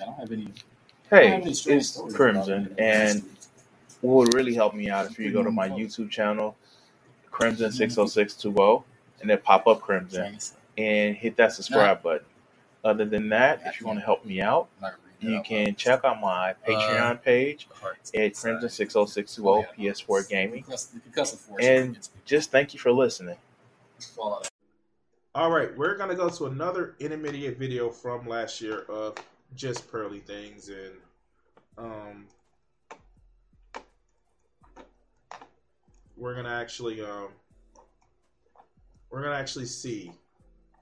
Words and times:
I 0.00 0.04
don't 0.04 0.14
have 0.14 0.32
any. 0.32 0.48
Hey, 1.10 1.40
it's 1.44 2.00
Crimson, 2.14 2.74
and 2.78 3.22
what 4.00 4.26
would 4.26 4.34
really 4.34 4.54
help 4.54 4.74
me 4.74 4.88
out 4.90 5.06
if 5.10 5.18
you 5.18 5.32
go 5.32 5.42
to 5.42 5.50
my 5.50 5.68
YouTube 5.68 6.10
channel, 6.10 6.56
Crimson 7.30 7.72
six 7.72 7.96
oh 7.98 8.06
six 8.06 8.34
two 8.34 8.54
oh, 8.58 8.84
and 9.20 9.30
then 9.30 9.38
pop 9.38 9.66
up 9.66 9.80
Crimson 9.80 10.38
and 10.76 11.16
hit 11.16 11.36
that 11.36 11.52
subscribe 11.52 12.02
button. 12.02 12.26
Other 12.84 13.04
than 13.06 13.28
that, 13.30 13.62
if 13.64 13.80
you 13.80 13.86
want 13.86 13.98
to 13.98 14.04
help 14.04 14.24
me 14.26 14.40
out, 14.42 14.68
you 15.20 15.40
can 15.42 15.74
check 15.74 16.04
out 16.04 16.20
my 16.20 16.54
Patreon 16.68 17.22
page 17.22 17.66
at 18.14 18.34
Crimson 18.34 18.68
six 18.68 18.94
oh 18.96 19.06
six 19.06 19.34
two 19.34 19.48
oh 19.48 19.64
PS4 19.78 20.28
Gaming, 20.28 20.64
and 21.60 21.98
just 22.24 22.50
thank 22.50 22.74
you 22.74 22.80
for 22.80 22.92
listening. 22.92 23.36
All 25.34 25.50
right, 25.50 25.76
we're 25.76 25.96
gonna 25.96 26.14
go 26.14 26.28
to 26.28 26.46
another 26.46 26.94
intermediate 27.00 27.58
video 27.58 27.90
from 27.90 28.28
last 28.28 28.60
year 28.60 28.80
of 28.88 29.14
just 29.54 29.90
pearly 29.90 30.20
things 30.20 30.68
and 30.68 30.94
um 31.78 32.26
we're 36.16 36.34
gonna 36.34 36.48
actually 36.48 37.00
um 37.02 37.28
we're 39.10 39.22
gonna 39.22 39.36
actually 39.36 39.66
see 39.66 40.12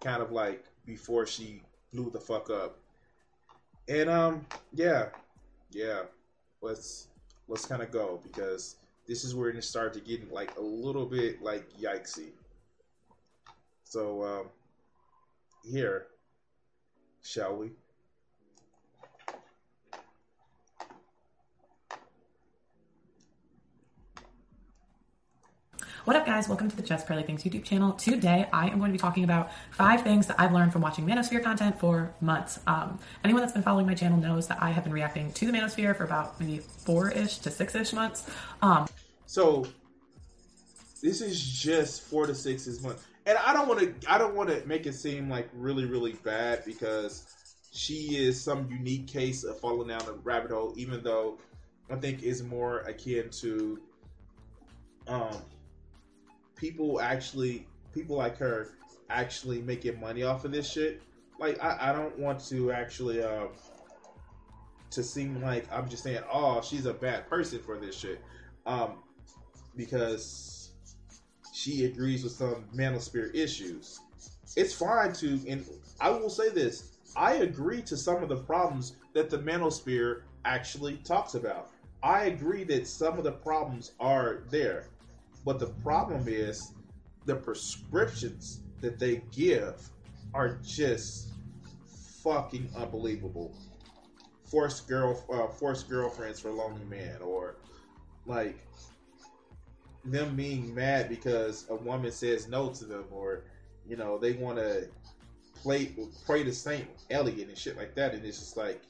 kind 0.01 0.23
of 0.23 0.33
like 0.33 0.65
before 0.87 1.27
she 1.27 1.63
blew 1.93 2.11
the 2.11 2.19
fuck 2.19 2.51
up. 2.51 2.79
And 3.89 4.09
um 4.09 4.47
yeah 4.73 5.09
yeah 5.71 6.03
let's 6.61 7.09
let's 7.49 7.67
kind 7.67 7.83
of 7.83 7.91
go 7.91 8.21
because 8.23 8.77
this 9.07 9.25
is 9.25 9.35
where 9.35 9.51
it 9.51 9.65
started 9.65 9.93
to 9.95 10.01
get 10.01 10.33
like 10.33 10.57
a 10.57 10.61
little 10.61 11.07
bit 11.07 11.43
like 11.43 11.67
yikesy. 11.79 12.31
So 13.85 14.25
um 14.25 14.47
here 15.63 16.07
shall 17.23 17.57
we 17.57 17.71
What 26.05 26.17
up, 26.17 26.27
guys? 26.27 26.49
Welcome 26.49 26.69
to 26.69 26.75
the 26.75 26.83
Just 26.83 27.07
Pearly 27.07 27.23
Things 27.23 27.45
YouTube 27.45 27.63
channel. 27.63 27.93
Today, 27.93 28.49
I 28.53 28.67
am 28.67 28.79
going 28.79 28.91
to 28.91 28.93
be 28.93 28.99
talking 28.99 29.23
about 29.23 29.53
five 29.71 30.03
things 30.03 30.27
that 30.27 30.35
I've 30.41 30.51
learned 30.53 30.73
from 30.73 30.83
watching 30.83 31.07
Manosphere 31.07 31.45
content 31.45 31.79
for 31.79 32.13
months. 32.21 32.59
Um, 32.67 32.99
anyone 33.23 33.41
that's 33.41 33.53
been 33.53 33.63
following 33.63 33.87
my 33.87 33.95
channel 33.95 34.19
knows 34.19 34.49
that 34.49 34.61
I 34.61 34.71
have 34.71 34.83
been 34.83 34.93
reacting 34.93 35.33
to 35.33 35.47
the 35.47 35.53
Manosphere 35.53 35.97
for 35.97 36.03
about 36.03 36.41
maybe 36.41 36.59
four-ish 36.59 37.39
to 37.39 37.53
six-ish 37.53 37.93
months. 37.93 38.29
Um, 38.63 38.89
so 39.27 39.65
this 41.01 41.21
is 41.21 41.41
just 41.41 42.03
four 42.03 42.27
to 42.27 42.35
six 42.35 42.65
this 42.65 42.83
month, 42.83 43.07
and 43.25 43.39
I 43.39 43.53
don't 43.53 43.69
want 43.69 43.79
to. 43.79 43.95
I 44.13 44.19
don't 44.19 44.35
want 44.35 44.49
to 44.49 44.67
make 44.67 44.87
it 44.87 44.95
seem 44.95 45.31
like 45.31 45.49
really, 45.55 45.85
really 45.85 46.15
bad 46.15 46.65
because 46.65 47.27
she 47.71 48.17
is 48.17 48.43
some 48.43 48.69
unique 48.69 49.07
case 49.07 49.45
of 49.45 49.61
falling 49.61 49.87
down 49.87 50.03
a 50.09 50.15
rabbit 50.15 50.51
hole. 50.51 50.75
Even 50.77 51.05
though 51.05 51.39
I 51.89 51.95
think 51.95 52.25
is 52.25 52.43
more 52.43 52.81
akin 52.81 53.31
to 53.31 53.81
um 55.07 55.43
people 56.63 57.01
actually 57.01 57.67
people 57.93 58.17
like 58.17 58.39
her 58.39 58.69
actually 59.11 59.61
making 59.61 59.99
money 59.99 60.23
off 60.23 60.45
of 60.45 60.53
this 60.53 60.71
shit. 60.71 61.03
Like 61.41 61.63
I, 61.63 61.91
I 61.91 61.93
don't 61.93 62.17
want 62.21 62.39
to 62.51 62.71
actually 62.71 63.21
uh 63.21 63.49
to 64.93 65.03
seem 65.03 65.43
like 65.43 65.67
I'm 65.73 65.89
just 65.89 66.05
saying, 66.05 66.23
oh, 66.33 66.63
she's 66.63 66.87
a 66.87 66.95
bad 66.95 67.29
person 67.29 67.59
for 67.59 67.79
this 67.79 67.99
shit. 67.99 68.21
Um 68.65 69.03
because 69.77 70.71
she 71.53 71.85
agrees 71.85 72.23
with 72.23 72.33
some 72.33 72.65
manosphere 72.73 73.35
issues. 73.35 73.99
It's 74.57 74.73
fine 74.73 75.13
to 75.15 75.41
and 75.49 75.67
I 76.01 76.11
will 76.11 76.31
say 76.31 76.49
this, 76.49 76.93
I 77.17 77.35
agree 77.49 77.83
to 77.83 77.97
some 77.97 78.23
of 78.23 78.29
the 78.29 78.37
problems 78.37 78.95
that 79.15 79.31
the 79.31 79.39
manosphere 79.39 80.23
actually 80.45 80.99
talks 80.99 81.35
about. 81.35 81.71
I 82.05 82.27
agree 82.27 82.63
that 82.65 82.87
some 82.87 83.19
of 83.19 83.25
the 83.25 83.33
problems 83.33 83.93
are 83.99 84.45
there. 84.49 84.87
But 85.45 85.59
the 85.59 85.67
problem 85.67 86.27
is 86.29 86.73
the 87.27 87.37
prescriptions 87.37 88.61
that 88.81 88.99
they 88.99 89.23
give 89.33 89.89
are 90.35 90.59
just 90.65 91.29
fucking 92.23 92.71
unbelievable. 92.77 93.55
Forced 94.45 94.89
girl, 94.89 95.25
uh, 95.33 95.49
forced 95.49 95.89
girlfriends 95.89 96.41
for 96.41 96.51
lonely 96.51 96.85
man, 96.85 97.23
or 97.23 97.57
like 98.27 98.57
them 100.05 100.37
being 100.37 100.75
mad 100.75 101.09
because 101.09 101.67
a 101.71 101.75
woman 101.75 102.13
says 102.13 102.49
no 102.49 102.69
to 102.71 102.85
them, 102.85 103.05
or 103.11 103.45
you 103.89 103.97
know 103.97 104.19
they 104.19 104.33
want 104.33 104.59
to 104.59 104.89
play 105.63 105.93
pray 106.27 106.45
to 106.45 106.53
Saint 106.53 106.87
Elliot 107.11 107.49
and 107.49 107.57
shit 107.57 107.77
like 107.77 107.95
that, 107.95 108.15
and 108.15 108.25
it's 108.25 108.39
just 108.39 108.57
like 108.57 108.83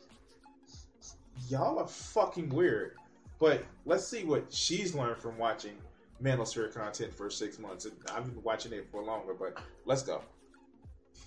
y'all 1.48 1.78
are 1.78 1.86
fucking 1.86 2.48
weird. 2.48 2.96
But 3.38 3.64
let's 3.86 4.06
see 4.06 4.24
what 4.24 4.52
she's 4.52 4.94
learned 4.94 5.20
from 5.20 5.38
watching 5.38 5.76
Manosphere 6.22 6.72
content 6.72 7.14
for 7.14 7.30
six 7.30 7.58
months. 7.58 7.84
And 7.84 7.94
I've 8.14 8.24
been 8.24 8.42
watching 8.42 8.72
it 8.72 8.88
for 8.90 9.02
longer, 9.02 9.34
but 9.34 9.58
let's 9.84 10.02
go. 10.02 10.22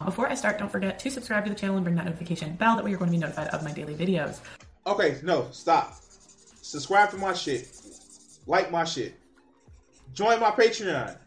Before 0.04 0.28
I 0.28 0.36
start, 0.36 0.58
don't 0.58 0.72
forget 0.72 1.00
to 1.00 1.10
subscribe 1.10 1.46
to 1.46 1.50
the 1.50 1.56
channel 1.56 1.76
and 1.78 1.84
bring 1.84 1.96
that 1.96 2.06
notification 2.06 2.56
bell. 2.56 2.76
That 2.76 2.84
way 2.84 2.92
you're 2.92 3.00
going 3.00 3.12
to 3.12 3.18
be 3.18 3.22
notified 3.22 3.48
of 3.50 3.64
my 3.64 3.72
daily 3.72 3.96
videos. 3.96 4.40
Okay, 4.86 5.20
no, 5.24 5.48
stop. 5.52 5.96
Subscribe 6.62 7.12
to 7.12 7.18
my 7.18 7.34
shit. 7.34 7.70
Like 8.46 8.72
my 8.72 8.84
shit. 8.84 9.16
Join 10.14 10.40
my 10.40 10.52
Patreon. 10.52 11.18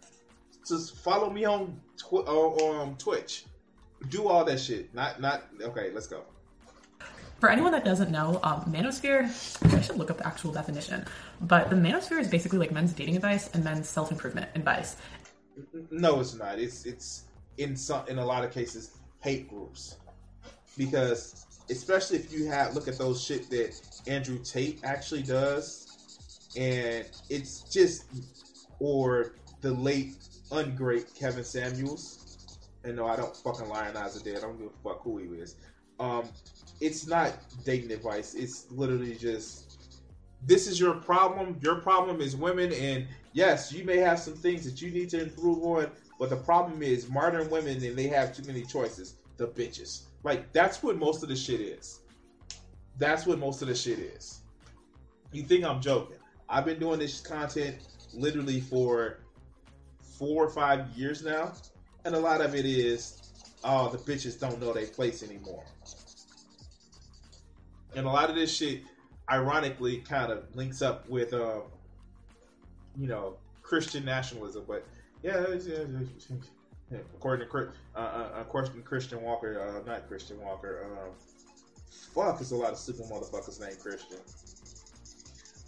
Just 0.67 0.97
follow 0.99 1.31
me 1.31 1.45
on 1.45 1.81
tw- 1.97 2.27
on 2.29 2.97
Twitch. 2.97 3.45
Do 4.11 4.29
all 4.29 4.45
that 4.45 4.61
shit. 4.61 4.95
Not 4.95 5.21
not 5.21 5.45
okay. 5.61 5.91
Let's 5.93 6.07
go. 6.07 6.23
For 7.39 7.49
anyone 7.49 7.71
that 7.73 7.85
doesn't 7.85 8.11
know, 8.11 8.41
um, 8.43 8.65
manosphere, 8.69 9.25
I 9.73 9.81
should 9.81 9.97
look 9.97 10.11
up 10.11 10.19
the 10.19 10.27
actual 10.27 10.53
definition, 10.53 11.05
but 11.41 11.71
the 11.71 11.77
manosphere 11.77 12.19
is 12.19 12.27
basically 12.27 12.59
like 12.59 12.73
men's 12.73 12.93
dating 12.93 13.15
advice 13.15 13.49
and 13.55 13.63
men's 13.63 13.89
self 13.89 14.11
improvement 14.11 14.49
advice. 14.57 14.97
No, 15.91 16.21
it's 16.21 16.35
not. 16.35 16.59
It's 16.59 16.85
it's 16.85 17.25
in 17.59 17.77
some 17.77 18.07
in 18.09 18.19
a 18.19 18.25
lot 18.25 18.45
of 18.45 18.53
cases 18.53 18.99
hate 19.21 19.49
groups 19.49 19.97
because 20.77 21.47
especially 21.71 22.19
if 22.19 22.33
you 22.33 22.47
have 22.47 22.75
look 22.75 22.89
at 22.89 22.99
those 22.99 23.23
shit 23.23 23.49
that 23.51 23.81
Andrew 24.09 24.41
Tate 24.43 24.81
actually 24.83 25.23
does, 25.23 26.51
and 26.57 27.07
it's 27.31 27.63
just 27.63 28.07
or 28.81 29.35
the 29.61 29.73
late 29.73 30.17
ungreat 30.51 31.17
Kevin 31.17 31.45
Samuels. 31.45 32.25
And 32.83 32.97
no, 32.97 33.07
I 33.07 33.17
don't 33.17 33.37
fucking 33.37 33.67
lionize 33.67 34.15
the 34.15 34.31
dead. 34.31 34.39
I 34.39 34.41
don't 34.43 34.59
give 34.59 34.69
a 34.69 34.89
fuck 34.89 35.03
who 35.03 35.19
he 35.19 35.27
is. 35.27 35.57
Um, 36.01 36.25
it's 36.81 37.07
not 37.07 37.35
dating 37.65 37.91
advice. 37.91 38.35
It's 38.35 38.67
literally 38.71 39.15
just 39.15 39.69
this 40.47 40.67
is 40.67 40.79
your 40.79 40.95
problem. 40.95 41.59
Your 41.61 41.77
problem 41.77 42.21
is 42.21 42.37
women, 42.37 42.73
and 42.73 43.07
yes, 43.33 43.73
you 43.73 43.85
may 43.85 43.97
have 43.97 44.19
some 44.19 44.35
things 44.35 44.65
that 44.65 44.81
you 44.81 44.91
need 44.91 45.11
to 45.11 45.21
improve 45.21 45.63
on, 45.65 45.91
but 46.19 46.31
the 46.31 46.37
problem 46.37 46.83
is 46.83 47.09
modern 47.09 47.51
women 47.51 47.83
and 47.83 47.97
they 47.97 48.09
have 48.09 48.35
too 48.37 48.45
many 48.45 48.63
choices. 48.63 49.17
The 49.37 49.47
bitches. 49.47 50.03
Like 50.25 50.53
that's 50.53 50.83
what 50.83 50.97
most 50.97 51.23
of 51.23 51.29
the 51.29 51.37
shit 51.37 51.61
is. 51.61 52.01
That's 52.99 53.27
what 53.27 53.39
most 53.39 53.63
of 53.63 53.69
the 53.69 53.75
shit 53.75 53.99
is. 53.99 54.41
You 55.33 55.45
think 55.45 55.65
I'm 55.65 55.81
joking? 55.81 56.17
I've 56.49 56.65
been 56.65 56.81
doing 56.81 56.99
this 56.99 57.21
content 57.21 57.77
literally 58.13 58.61
for 58.61 59.21
four 60.19 60.45
or 60.45 60.51
five 60.51 60.89
years 60.97 61.25
now, 61.25 61.53
and 62.05 62.15
a 62.15 62.19
lot 62.19 62.41
of 62.41 62.55
it 62.57 62.65
is, 62.65 63.21
oh, 63.63 63.91
the 63.91 63.99
bitches 63.99 64.41
don't 64.41 64.61
know 64.61 64.73
their 64.73 64.87
place 64.87 65.23
anymore 65.23 65.65
and 67.99 68.07
a 68.07 68.11
lot 68.11 68.31
of 68.31 68.37
this 68.37 68.55
shit, 68.55 68.83
ironically, 69.29 69.99
kind 69.99 70.31
of 70.31 70.45
links 70.55 70.83
up 70.83 71.09
with, 71.09 71.35
uh, 71.35 71.61
you 72.97 73.09
know, 73.09 73.37
Christian 73.63 74.05
nationalism. 74.05 74.65
But 74.67 74.87
yeah, 75.23 75.45
yeah, 76.91 76.99
according 77.15 77.49
to 77.49 77.69
uh, 77.95 77.99
uh, 77.99 78.29
according 78.41 78.73
to 78.75 78.81
Christian 78.81 79.21
Walker, 79.21 79.61
uh, 79.61 79.87
not 79.91 80.07
Christian 80.09 80.41
Walker. 80.41 80.87
Um, 80.87 81.11
fuck, 82.15 82.39
there's 82.39 82.53
a 82.53 82.57
lot 82.57 82.73
of 82.73 82.79
super 82.79 83.03
motherfuckers 83.03 83.61
named 83.61 83.81
Christian. 83.81 84.19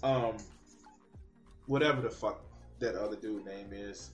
Um, 0.02 0.36
whatever 1.66 2.00
the 2.00 2.10
fuck 2.10 2.40
that 2.78 2.94
other 2.94 3.16
dude 3.16 3.44
name 3.44 3.70
is, 3.72 4.10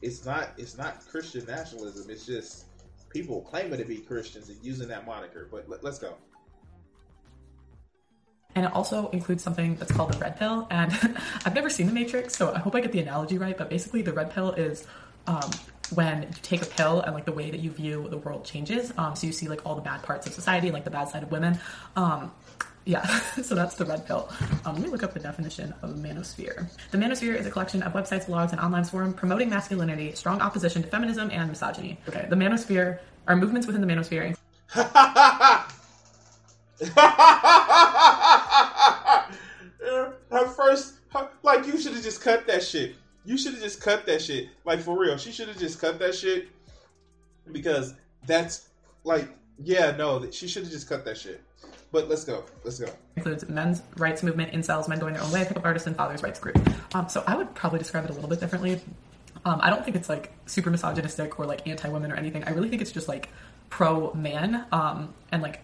it's 0.00 0.24
not 0.24 0.52
it's 0.56 0.78
not 0.78 1.06
Christian 1.06 1.44
nationalism. 1.44 2.10
It's 2.10 2.24
just 2.24 2.64
people 3.10 3.42
claiming 3.42 3.78
to 3.78 3.84
be 3.84 3.98
Christians 3.98 4.48
and 4.48 4.58
using 4.64 4.88
that 4.88 5.06
moniker. 5.06 5.48
But 5.50 5.68
let, 5.68 5.84
let's 5.84 5.98
go. 5.98 6.16
And 8.58 8.66
it 8.66 8.74
also 8.74 9.08
includes 9.10 9.44
something 9.44 9.76
that's 9.76 9.92
called 9.92 10.12
the 10.12 10.18
red 10.18 10.36
pill. 10.36 10.66
And 10.68 10.92
I've 11.44 11.54
never 11.54 11.70
seen 11.70 11.86
The 11.86 11.92
Matrix, 11.92 12.36
so 12.36 12.52
I 12.52 12.58
hope 12.58 12.74
I 12.74 12.80
get 12.80 12.90
the 12.90 12.98
analogy 12.98 13.38
right. 13.38 13.56
But 13.56 13.70
basically, 13.70 14.02
the 14.02 14.12
red 14.12 14.32
pill 14.32 14.50
is 14.50 14.84
um, 15.28 15.48
when 15.94 16.22
you 16.22 16.28
take 16.42 16.62
a 16.62 16.66
pill 16.66 17.00
and 17.02 17.14
like 17.14 17.24
the 17.24 17.32
way 17.32 17.52
that 17.52 17.60
you 17.60 17.70
view 17.70 18.08
the 18.10 18.18
world 18.18 18.44
changes. 18.44 18.92
Um, 18.98 19.14
so 19.14 19.28
you 19.28 19.32
see 19.32 19.46
like 19.46 19.64
all 19.64 19.76
the 19.76 19.80
bad 19.80 20.02
parts 20.02 20.26
of 20.26 20.32
society, 20.32 20.72
like 20.72 20.82
the 20.82 20.90
bad 20.90 21.08
side 21.08 21.22
of 21.22 21.30
women. 21.30 21.60
Um, 21.94 22.32
yeah, 22.84 23.06
so 23.42 23.54
that's 23.54 23.76
the 23.76 23.84
red 23.84 24.04
pill. 24.08 24.28
Um, 24.64 24.74
let 24.74 24.82
me 24.82 24.88
look 24.88 25.04
up 25.04 25.14
the 25.14 25.20
definition 25.20 25.72
of 25.82 25.90
manosphere. 25.90 26.68
The 26.90 26.98
manosphere 26.98 27.38
is 27.38 27.46
a 27.46 27.52
collection 27.52 27.84
of 27.84 27.92
websites, 27.92 28.26
blogs, 28.26 28.50
and 28.50 28.60
online 28.60 28.82
forums 28.82 29.14
promoting 29.14 29.50
masculinity, 29.50 30.16
strong 30.16 30.40
opposition 30.40 30.82
to 30.82 30.88
feminism, 30.88 31.30
and 31.30 31.48
misogyny. 31.48 32.00
Okay, 32.08 32.26
the 32.28 32.34
manosphere 32.34 32.98
are 33.28 33.36
movements 33.36 33.68
within 33.68 33.82
the 33.82 33.86
manosphere. 33.86 34.36
her 40.38 40.48
first, 40.48 40.94
her, 41.10 41.28
like 41.42 41.66
you 41.66 41.78
should 41.78 41.94
have 41.94 42.02
just 42.02 42.22
cut 42.22 42.46
that 42.46 42.62
shit. 42.62 42.96
You 43.24 43.36
should 43.36 43.54
have 43.54 43.62
just 43.62 43.80
cut 43.80 44.06
that 44.06 44.22
shit. 44.22 44.48
Like 44.64 44.80
for 44.80 44.98
real, 44.98 45.16
she 45.16 45.32
should 45.32 45.48
have 45.48 45.58
just 45.58 45.80
cut 45.80 45.98
that 45.98 46.14
shit 46.14 46.48
because 47.52 47.94
that's 48.26 48.68
like, 49.04 49.28
yeah, 49.62 49.94
no, 49.96 50.30
she 50.30 50.48
should 50.48 50.62
have 50.62 50.72
just 50.72 50.88
cut 50.88 51.04
that 51.04 51.18
shit. 51.18 51.42
But 51.90 52.08
let's 52.08 52.24
go. 52.24 52.44
Let's 52.64 52.78
go. 52.78 52.88
Includes 53.16 53.48
men's 53.48 53.82
rights 53.96 54.22
movement, 54.22 54.52
incels, 54.52 54.88
men 54.88 54.98
going 54.98 55.14
their 55.14 55.22
own 55.22 55.32
way, 55.32 55.44
pickup 55.46 55.64
artists, 55.64 55.86
and 55.86 55.96
fathers' 55.96 56.22
rights 56.22 56.38
group. 56.38 56.58
Um, 56.94 57.08
so 57.08 57.24
I 57.26 57.34
would 57.34 57.54
probably 57.54 57.78
describe 57.78 58.04
it 58.04 58.10
a 58.10 58.12
little 58.12 58.28
bit 58.28 58.40
differently. 58.40 58.80
Um, 59.44 59.60
I 59.62 59.70
don't 59.70 59.84
think 59.84 59.96
it's 59.96 60.08
like 60.08 60.32
super 60.46 60.70
misogynistic 60.70 61.38
or 61.40 61.46
like 61.46 61.66
anti 61.66 61.88
women 61.88 62.12
or 62.12 62.16
anything. 62.16 62.44
I 62.44 62.50
really 62.50 62.68
think 62.68 62.82
it's 62.82 62.92
just 62.92 63.08
like 63.08 63.30
pro 63.70 64.12
man 64.12 64.66
um, 64.72 65.14
and 65.32 65.42
like 65.42 65.60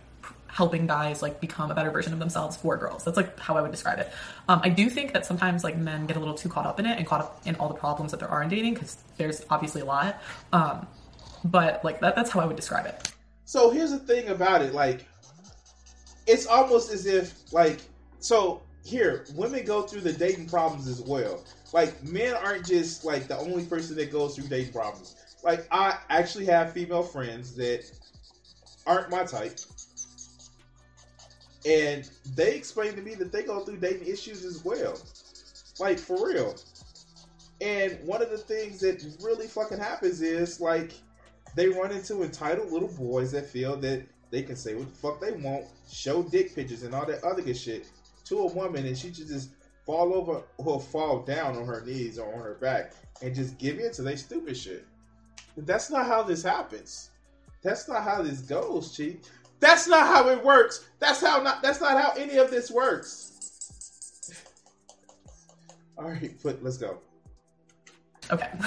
helping 0.55 0.87
guys 0.87 1.21
like 1.21 1.41
become 1.41 1.73
a 1.73 1.75
better 1.75 1.91
version 1.91 2.13
of 2.13 2.21
themselves 2.21 2.57
for 2.57 2.77
girls. 2.77 3.05
That's 3.05 3.17
like 3.17 3.39
how 3.41 3.57
I 3.57 3.61
would 3.61 3.73
describe 3.73 3.99
it. 3.99 4.13
Um, 4.49 4.61
I 4.63 4.69
do 4.69 4.89
think 4.89 5.13
that 5.13 5.27
sometimes 5.27 5.65
like 5.65 5.77
men 5.77 6.07
get 6.07 6.17
a 6.17 6.21
little 6.21 6.37
too 6.37 6.49
caught 6.49 6.65
up 6.65 6.79
in 6.79 6.87
it 6.87 6.97
and 6.97 7.05
caught 7.05 7.21
up 7.21 7.43
in 7.45 7.57
all 7.57 7.69
the 7.69 7.75
problems 7.75 8.13
that 8.13 8.21
there 8.21 8.29
are 8.29 8.41
in 8.41 8.49
dating 8.49 8.75
because 8.75 8.99
there's 9.17 9.45
obviously 9.51 9.81
a 9.81 9.85
lot. 9.85 10.23
Um, 10.53 10.87
but 11.45 11.85
like 11.85 12.01
that, 12.01 12.15
that's 12.15 12.31
how 12.31 12.39
I 12.39 12.47
would 12.47 12.55
describe 12.55 12.87
it. 12.87 13.11
So 13.45 13.71
here's 13.71 13.91
the 13.91 13.99
thing 13.99 14.29
about 14.29 14.63
it, 14.63 14.73
like 14.75 15.05
it's 16.27 16.47
almost 16.47 16.93
as 16.93 17.05
if 17.07 17.53
like 17.53 17.81
so 18.21 18.63
here 18.85 19.27
women 19.35 19.65
go 19.65 19.83
through 19.83 20.03
the 20.03 20.13
dating 20.13 20.49
problems 20.49 20.87
as 20.87 21.03
well. 21.03 21.43
Like 21.73 22.01
men 22.05 22.33
aren't 22.33 22.65
just 22.65 23.05
like 23.05 23.27
the 23.27 23.37
only 23.39 23.65
person 23.67 23.97
that 23.97 24.13
goes 24.13 24.37
through 24.37 24.47
dating 24.47 24.73
problems. 24.73 25.17
Like 25.43 25.67
I 25.73 25.99
actually 26.11 26.47
have 26.47 26.73
female 26.73 27.03
friends 27.03 27.57
that 27.57 27.91
aren't 28.87 29.11
my 29.11 29.25
type. 29.25 29.59
And 31.65 32.09
they 32.35 32.55
explain 32.57 32.95
to 32.95 33.03
me 33.03 33.15
that 33.15 33.33
they 33.33 33.43
go 33.43 33.61
through 33.61 33.79
dating 33.79 34.07
issues 34.07 34.45
as 34.45 34.65
well. 34.65 34.99
Like 35.79 35.99
for 35.99 36.27
real. 36.27 36.55
And 37.61 37.99
one 38.05 38.23
of 38.23 38.31
the 38.31 38.39
things 38.39 38.81
that 38.81 39.05
really 39.23 39.47
fucking 39.47 39.79
happens 39.79 40.21
is 40.21 40.61
like 40.61 40.93
they 41.55 41.69
run 41.69 41.93
into 41.93 42.23
entitled 42.23 42.71
little 42.71 42.89
boys 42.89 43.33
that 43.33 43.47
feel 43.47 43.77
that 43.79 44.05
they 44.31 44.43
can 44.43 44.57
say 44.57 44.75
what 44.75 44.93
the 44.93 44.99
fuck 44.99 45.21
they 45.21 45.33
want, 45.33 45.65
show 45.91 46.23
dick 46.23 46.55
pictures 46.55 46.83
and 46.83 46.95
all 46.95 47.07
that 47.07 47.23
other 47.23 47.43
good 47.43 47.57
shit 47.57 47.87
to 48.25 48.41
a 48.41 48.53
woman, 48.53 48.85
and 48.87 48.99
she 48.99 49.13
should 49.13 49.29
just 49.29 49.51
fall 49.87 50.15
over 50.15 50.43
or 50.59 50.81
fall 50.81 51.21
down 51.21 51.57
on 51.57 51.67
her 51.67 51.85
knees 51.85 52.19
or 52.19 52.33
on 52.35 52.41
her 52.41 52.55
back 52.55 52.93
and 53.23 53.35
just 53.35 53.59
give 53.59 53.79
in 53.79 53.93
to 53.93 54.03
their 54.03 54.17
stupid 54.17 54.57
shit. 54.57 54.85
That's 55.57 55.91
not 55.91 56.07
how 56.07 56.23
this 56.23 56.43
happens. 56.43 57.11
That's 57.63 57.89
not 57.89 58.03
how 58.03 58.23
this 58.23 58.41
goes, 58.41 58.95
Chief. 58.95 59.17
That's 59.61 59.89
not 59.89 60.07
how 60.07 60.29
it 60.29 60.45
works. 60.45 60.87
That's 60.99 61.21
how 61.21 61.43
not. 61.43 61.63
That's 61.63 61.81
not 61.81 62.01
how 62.01 62.13
any 62.21 62.37
of 62.37 62.51
this 62.51 62.71
works. 62.71 63.33
All 65.97 66.09
right, 66.09 66.35
but 66.43 66.63
let's 66.63 66.79
go. 66.79 66.99
Okay. 68.31 68.49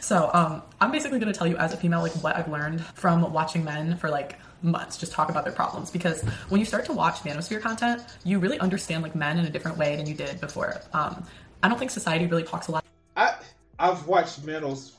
So, 0.00 0.30
um, 0.34 0.60
I'm 0.82 0.92
basically 0.92 1.18
going 1.18 1.32
to 1.32 1.38
tell 1.38 1.46
you 1.46 1.56
as 1.56 1.72
a 1.72 1.78
female, 1.78 2.02
like 2.02 2.12
what 2.22 2.36
I've 2.36 2.48
learned 2.48 2.84
from 2.84 3.32
watching 3.32 3.64
men 3.64 3.96
for 3.96 4.10
like 4.10 4.38
months 4.64 4.96
just 4.96 5.12
talk 5.12 5.28
about 5.28 5.44
their 5.44 5.52
problems 5.52 5.90
because 5.90 6.22
when 6.48 6.58
you 6.58 6.64
start 6.64 6.84
to 6.86 6.92
watch 6.92 7.16
manosphere 7.20 7.60
content 7.60 8.02
you 8.24 8.38
really 8.38 8.58
understand 8.60 9.02
like 9.02 9.14
men 9.14 9.38
in 9.38 9.44
a 9.44 9.50
different 9.50 9.76
way 9.76 9.94
than 9.94 10.06
you 10.06 10.14
did 10.14 10.40
before 10.40 10.80
um, 10.94 11.24
i 11.62 11.68
don't 11.68 11.78
think 11.78 11.90
society 11.90 12.26
really 12.26 12.42
talks 12.42 12.68
a 12.68 12.72
lot 12.72 12.84
i 13.16 13.34
i've 13.78 14.06
watched 14.06 14.42
manos 14.42 14.94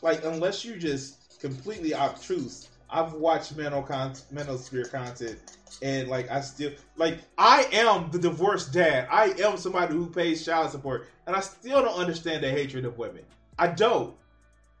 like 0.00 0.24
unless 0.24 0.64
you 0.64 0.76
just 0.76 1.40
completely 1.40 1.92
obtuse 1.92 2.69
i've 2.92 3.12
watched 3.14 3.56
mano 3.56 3.82
con- 3.82 4.12
manosphere 4.32 4.90
content 4.90 5.38
and 5.82 6.08
like 6.08 6.30
i 6.30 6.40
still 6.40 6.70
like 6.96 7.18
i 7.38 7.66
am 7.72 8.10
the 8.10 8.18
divorced 8.18 8.72
dad 8.72 9.06
i 9.10 9.26
am 9.42 9.56
somebody 9.56 9.94
who 9.94 10.06
pays 10.06 10.44
child 10.44 10.70
support 10.70 11.08
and 11.26 11.36
i 11.36 11.40
still 11.40 11.82
don't 11.82 11.98
understand 11.98 12.42
the 12.42 12.50
hatred 12.50 12.84
of 12.84 12.98
women 12.98 13.22
i 13.58 13.66
don't 13.66 14.14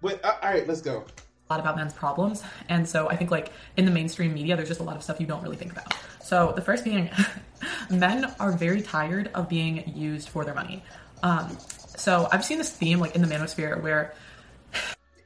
but 0.02 0.24
uh, 0.24 0.34
all 0.42 0.50
right 0.50 0.66
let's 0.66 0.80
go 0.80 1.04
A 1.48 1.52
lot 1.52 1.60
about 1.60 1.76
men's 1.76 1.92
problems. 1.92 2.44
And 2.68 2.88
so 2.88 3.08
I 3.08 3.16
think 3.16 3.32
like 3.32 3.50
in 3.76 3.84
the 3.84 3.90
mainstream 3.90 4.32
media, 4.32 4.54
there's 4.54 4.68
just 4.68 4.78
a 4.78 4.84
lot 4.84 4.94
of 4.94 5.02
stuff 5.02 5.20
you 5.20 5.26
don't 5.26 5.42
really 5.42 5.56
think 5.56 5.72
about. 5.72 5.92
So 6.22 6.52
the 6.54 6.62
first 6.62 6.84
being 6.84 7.10
men 7.90 8.32
are 8.38 8.52
very 8.52 8.82
tired 8.82 9.32
of 9.34 9.48
being 9.48 9.92
used 9.96 10.28
for 10.28 10.44
their 10.44 10.54
money. 10.54 10.80
Um, 11.24 11.58
so 11.96 12.28
I've 12.30 12.44
seen 12.44 12.58
this 12.58 12.70
theme 12.70 13.00
like 13.00 13.16
in 13.16 13.20
the 13.20 13.26
manosphere 13.26 13.82
where 13.82 14.14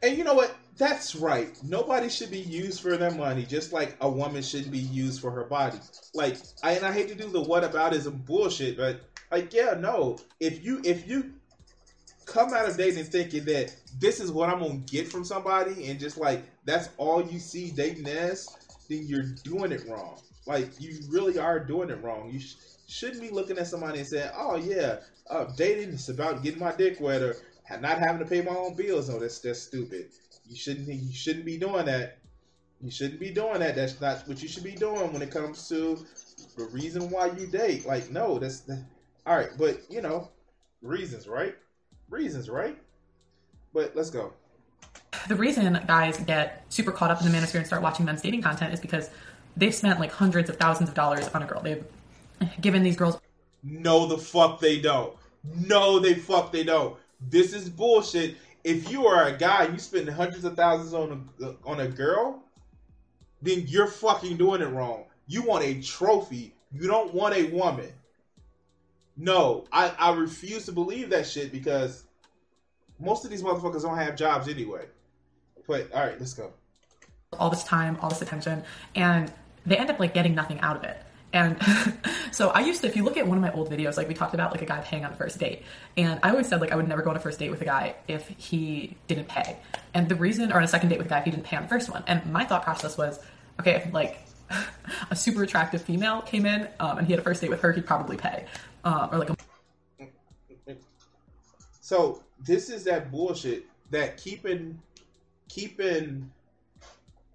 And 0.02 0.16
you 0.16 0.24
know 0.24 0.34
what? 0.34 0.56
That's 0.76 1.14
right. 1.14 1.52
Nobody 1.62 2.08
should 2.08 2.30
be 2.30 2.40
used 2.40 2.80
for 2.80 2.96
their 2.96 3.10
money, 3.10 3.44
just 3.44 3.72
like 3.72 3.96
a 4.00 4.08
woman 4.08 4.42
shouldn't 4.42 4.72
be 4.72 4.78
used 4.78 5.20
for 5.20 5.30
her 5.30 5.44
body. 5.44 5.78
Like, 6.12 6.40
I 6.62 6.72
and 6.72 6.84
I 6.84 6.92
hate 6.92 7.08
to 7.08 7.14
do 7.14 7.28
the 7.30 7.44
whataboutism 7.44 8.24
bullshit, 8.24 8.76
but 8.76 9.00
like, 9.30 9.52
yeah, 9.52 9.74
no. 9.74 10.18
If 10.40 10.64
you 10.64 10.80
if 10.84 11.06
you 11.06 11.34
come 12.26 12.54
out 12.54 12.66
of 12.68 12.76
dating 12.76 13.06
thinking 13.06 13.44
that 13.46 13.74
this 13.98 14.20
is 14.20 14.32
what 14.32 14.48
I'm 14.50 14.60
gonna 14.60 14.76
get 14.78 15.08
from 15.08 15.24
somebody, 15.24 15.88
and 15.88 16.00
just 16.00 16.18
like 16.18 16.44
that's 16.64 16.90
all 16.98 17.22
you 17.22 17.38
see 17.38 17.70
dating 17.70 18.08
as, 18.08 18.52
then 18.88 19.06
you're 19.06 19.22
doing 19.44 19.72
it 19.72 19.86
wrong. 19.86 20.22
Like 20.46 20.72
you 20.78 21.04
really 21.08 21.38
are 21.38 21.60
doing 21.60 21.90
it 21.90 22.02
wrong. 22.02 22.30
You 22.30 22.40
sh- 22.40 22.56
shouldn't 22.86 23.20
be 23.20 23.30
looking 23.30 23.58
at 23.58 23.68
somebody 23.68 24.00
and 24.00 24.08
saying, 24.08 24.30
"Oh 24.36 24.56
yeah, 24.56 24.98
uh, 25.30 25.46
dating 25.56 25.90
is 25.94 26.08
about 26.08 26.42
getting 26.42 26.60
my 26.60 26.72
dick 26.72 27.00
wet 27.00 27.22
or 27.22 27.36
not 27.80 27.98
having 27.98 28.20
to 28.20 28.26
pay 28.26 28.42
my 28.42 28.52
own 28.54 28.74
bills." 28.74 29.08
No, 29.08 29.18
that's 29.20 29.40
that's 29.40 29.60
stupid. 29.60 30.06
You 30.46 30.56
shouldn't 30.56 30.88
you 30.88 31.12
shouldn't 31.12 31.44
be 31.44 31.56
doing 31.56 31.86
that. 31.86 32.18
You 32.82 32.90
shouldn't 32.90 33.20
be 33.20 33.30
doing 33.30 33.60
that. 33.60 33.76
That's 33.76 34.00
not 34.00 34.26
what 34.28 34.42
you 34.42 34.48
should 34.48 34.64
be 34.64 34.74
doing 34.74 35.12
when 35.12 35.22
it 35.22 35.30
comes 35.30 35.68
to 35.68 36.04
the 36.56 36.64
reason 36.66 37.08
why 37.10 37.26
you 37.26 37.46
date. 37.46 37.86
Like, 37.86 38.10
no, 38.10 38.38
that's 38.38 38.60
the, 38.60 38.84
all 39.26 39.36
right. 39.36 39.50
But 39.56 39.80
you 39.88 40.02
know, 40.02 40.28
reasons, 40.82 41.26
right? 41.26 41.54
reasons, 42.08 42.48
right? 42.48 42.78
But 43.72 43.94
let's 43.94 44.10
go. 44.10 44.32
The 45.28 45.34
reason 45.34 45.80
guys 45.86 46.18
get 46.18 46.64
super 46.68 46.92
caught 46.92 47.10
up 47.10 47.20
in 47.20 47.30
the 47.30 47.36
manosphere 47.36 47.56
and 47.56 47.66
start 47.66 47.82
watching 47.82 48.04
men's 48.04 48.22
dating 48.22 48.42
content 48.42 48.72
is 48.72 48.80
because 48.80 49.10
they've 49.56 49.74
spent 49.74 50.00
like 50.00 50.12
hundreds 50.12 50.50
of 50.50 50.56
thousands 50.56 50.88
of 50.88 50.94
dollars 50.94 51.28
on 51.28 51.42
a 51.42 51.46
girl. 51.46 51.62
They've 51.62 51.84
given 52.60 52.82
these 52.82 52.96
girls. 52.96 53.18
No, 53.62 54.06
the 54.06 54.18
fuck 54.18 54.60
they 54.60 54.80
don't. 54.80 55.14
No, 55.66 55.98
they 55.98 56.14
fuck 56.14 56.52
they 56.52 56.64
don't. 56.64 56.96
This 57.20 57.52
is 57.52 57.68
bullshit. 57.68 58.36
If 58.64 58.90
you 58.90 59.06
are 59.06 59.24
a 59.24 59.36
guy, 59.36 59.68
you 59.68 59.78
spend 59.78 60.08
hundreds 60.08 60.44
of 60.44 60.56
thousands 60.56 60.94
on 60.94 61.28
a 61.42 61.54
on 61.64 61.80
a 61.80 61.88
girl, 61.88 62.42
then 63.42 63.64
you're 63.66 63.86
fucking 63.86 64.36
doing 64.38 64.62
it 64.62 64.66
wrong. 64.66 65.04
You 65.26 65.42
want 65.42 65.64
a 65.64 65.80
trophy. 65.82 66.54
You 66.72 66.88
don't 66.88 67.12
want 67.14 67.34
a 67.34 67.44
woman. 67.44 67.92
No, 69.16 69.64
I, 69.70 69.92
I 69.98 70.12
refuse 70.14 70.66
to 70.66 70.72
believe 70.72 71.10
that 71.10 71.26
shit 71.26 71.52
because 71.52 72.04
most 72.98 73.24
of 73.24 73.30
these 73.30 73.42
motherfuckers 73.42 73.82
don't 73.82 73.96
have 73.96 74.16
jobs 74.16 74.48
anyway. 74.48 74.86
But 75.68 75.92
all 75.92 76.02
right, 76.04 76.18
let's 76.18 76.34
go. 76.34 76.52
All 77.38 77.50
this 77.50 77.64
time, 77.64 77.96
all 78.00 78.08
this 78.08 78.22
attention, 78.22 78.64
and 78.94 79.32
they 79.66 79.76
end 79.76 79.90
up 79.90 80.00
like 80.00 80.14
getting 80.14 80.34
nothing 80.34 80.60
out 80.60 80.76
of 80.76 80.84
it. 80.84 81.00
And 81.34 81.56
so 82.32 82.48
I 82.50 82.60
used 82.60 82.80
to, 82.80 82.86
if 82.86 82.96
you 82.96 83.04
look 83.04 83.18
at 83.18 83.26
one 83.26 83.36
of 83.36 83.42
my 83.42 83.52
old 83.52 83.70
videos, 83.70 83.98
like 83.98 84.08
we 84.08 84.14
talked 84.14 84.32
about 84.32 84.52
like 84.52 84.62
a 84.62 84.66
guy 84.66 84.80
paying 84.80 85.04
on 85.04 85.12
a 85.12 85.16
first 85.16 85.38
date. 85.38 85.64
And 85.96 86.18
I 86.22 86.30
always 86.30 86.48
said 86.48 86.60
like 86.62 86.72
I 86.72 86.76
would 86.76 86.88
never 86.88 87.02
go 87.02 87.10
on 87.10 87.16
a 87.16 87.20
first 87.20 87.38
date 87.38 87.50
with 87.50 87.60
a 87.60 87.66
guy 87.66 87.96
if 88.08 88.26
he 88.38 88.96
didn't 89.08 89.28
pay. 89.28 89.58
And 89.92 90.08
the 90.08 90.14
reason, 90.14 90.52
or 90.52 90.56
on 90.56 90.62
a 90.62 90.68
second 90.68 90.88
date 90.88 90.98
with 90.98 91.08
a 91.08 91.10
guy 91.10 91.18
if 91.18 91.24
he 91.24 91.30
didn't 91.32 91.44
pay 91.44 91.56
on 91.56 91.64
the 91.64 91.68
first 91.68 91.90
one. 91.90 92.04
And 92.06 92.24
my 92.32 92.44
thought 92.44 92.62
process 92.62 92.96
was, 92.96 93.18
okay, 93.60 93.72
if 93.72 93.92
like 93.92 94.18
a 95.10 95.16
super 95.16 95.42
attractive 95.42 95.82
female 95.82 96.22
came 96.22 96.46
in 96.46 96.68
um, 96.80 96.98
and 96.98 97.06
he 97.06 97.12
had 97.12 97.20
a 97.20 97.22
first 97.24 97.40
date 97.40 97.50
with 97.50 97.60
her, 97.60 97.72
he'd 97.72 97.86
probably 97.86 98.16
pay 98.16 98.46
uh, 98.84 99.08
or 99.10 99.18
like 99.18 99.30
a. 99.30 99.36
So 101.80 102.22
this 102.46 102.70
is 102.70 102.84
that 102.84 103.10
bullshit 103.10 103.66
that 103.90 104.16
keeping 104.16 104.80
keeping 105.48 106.30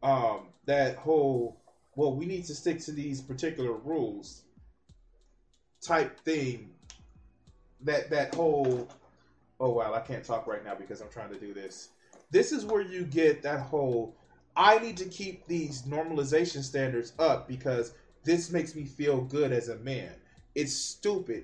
um 0.01 0.47
that 0.65 0.95
whole 0.95 1.57
well 1.99 2.13
we 2.13 2.25
need 2.25 2.45
to 2.45 2.55
stick 2.55 2.79
to 2.79 2.93
these 2.93 3.19
particular 3.19 3.73
rules 3.73 4.43
type 5.81 6.17
thing 6.21 6.69
that 7.81 8.09
that 8.09 8.33
whole 8.33 8.87
oh 9.59 9.71
wow 9.71 9.93
I 9.93 9.99
can't 9.99 10.23
talk 10.23 10.47
right 10.47 10.63
now 10.63 10.75
because 10.75 11.01
I'm 11.01 11.09
trying 11.09 11.33
to 11.33 11.39
do 11.39 11.53
this. 11.53 11.89
This 12.31 12.53
is 12.53 12.63
where 12.63 12.81
you 12.81 13.03
get 13.03 13.43
that 13.43 13.59
whole 13.59 14.15
I 14.55 14.79
need 14.79 14.95
to 14.95 15.05
keep 15.05 15.45
these 15.47 15.81
normalization 15.81 16.63
standards 16.63 17.11
up 17.19 17.49
because 17.49 17.91
this 18.23 18.49
makes 18.49 18.75
me 18.75 18.85
feel 18.85 19.19
good 19.21 19.51
as 19.51 19.67
a 19.67 19.75
man 19.79 20.13
It's 20.55 20.73
stupid. 20.73 21.43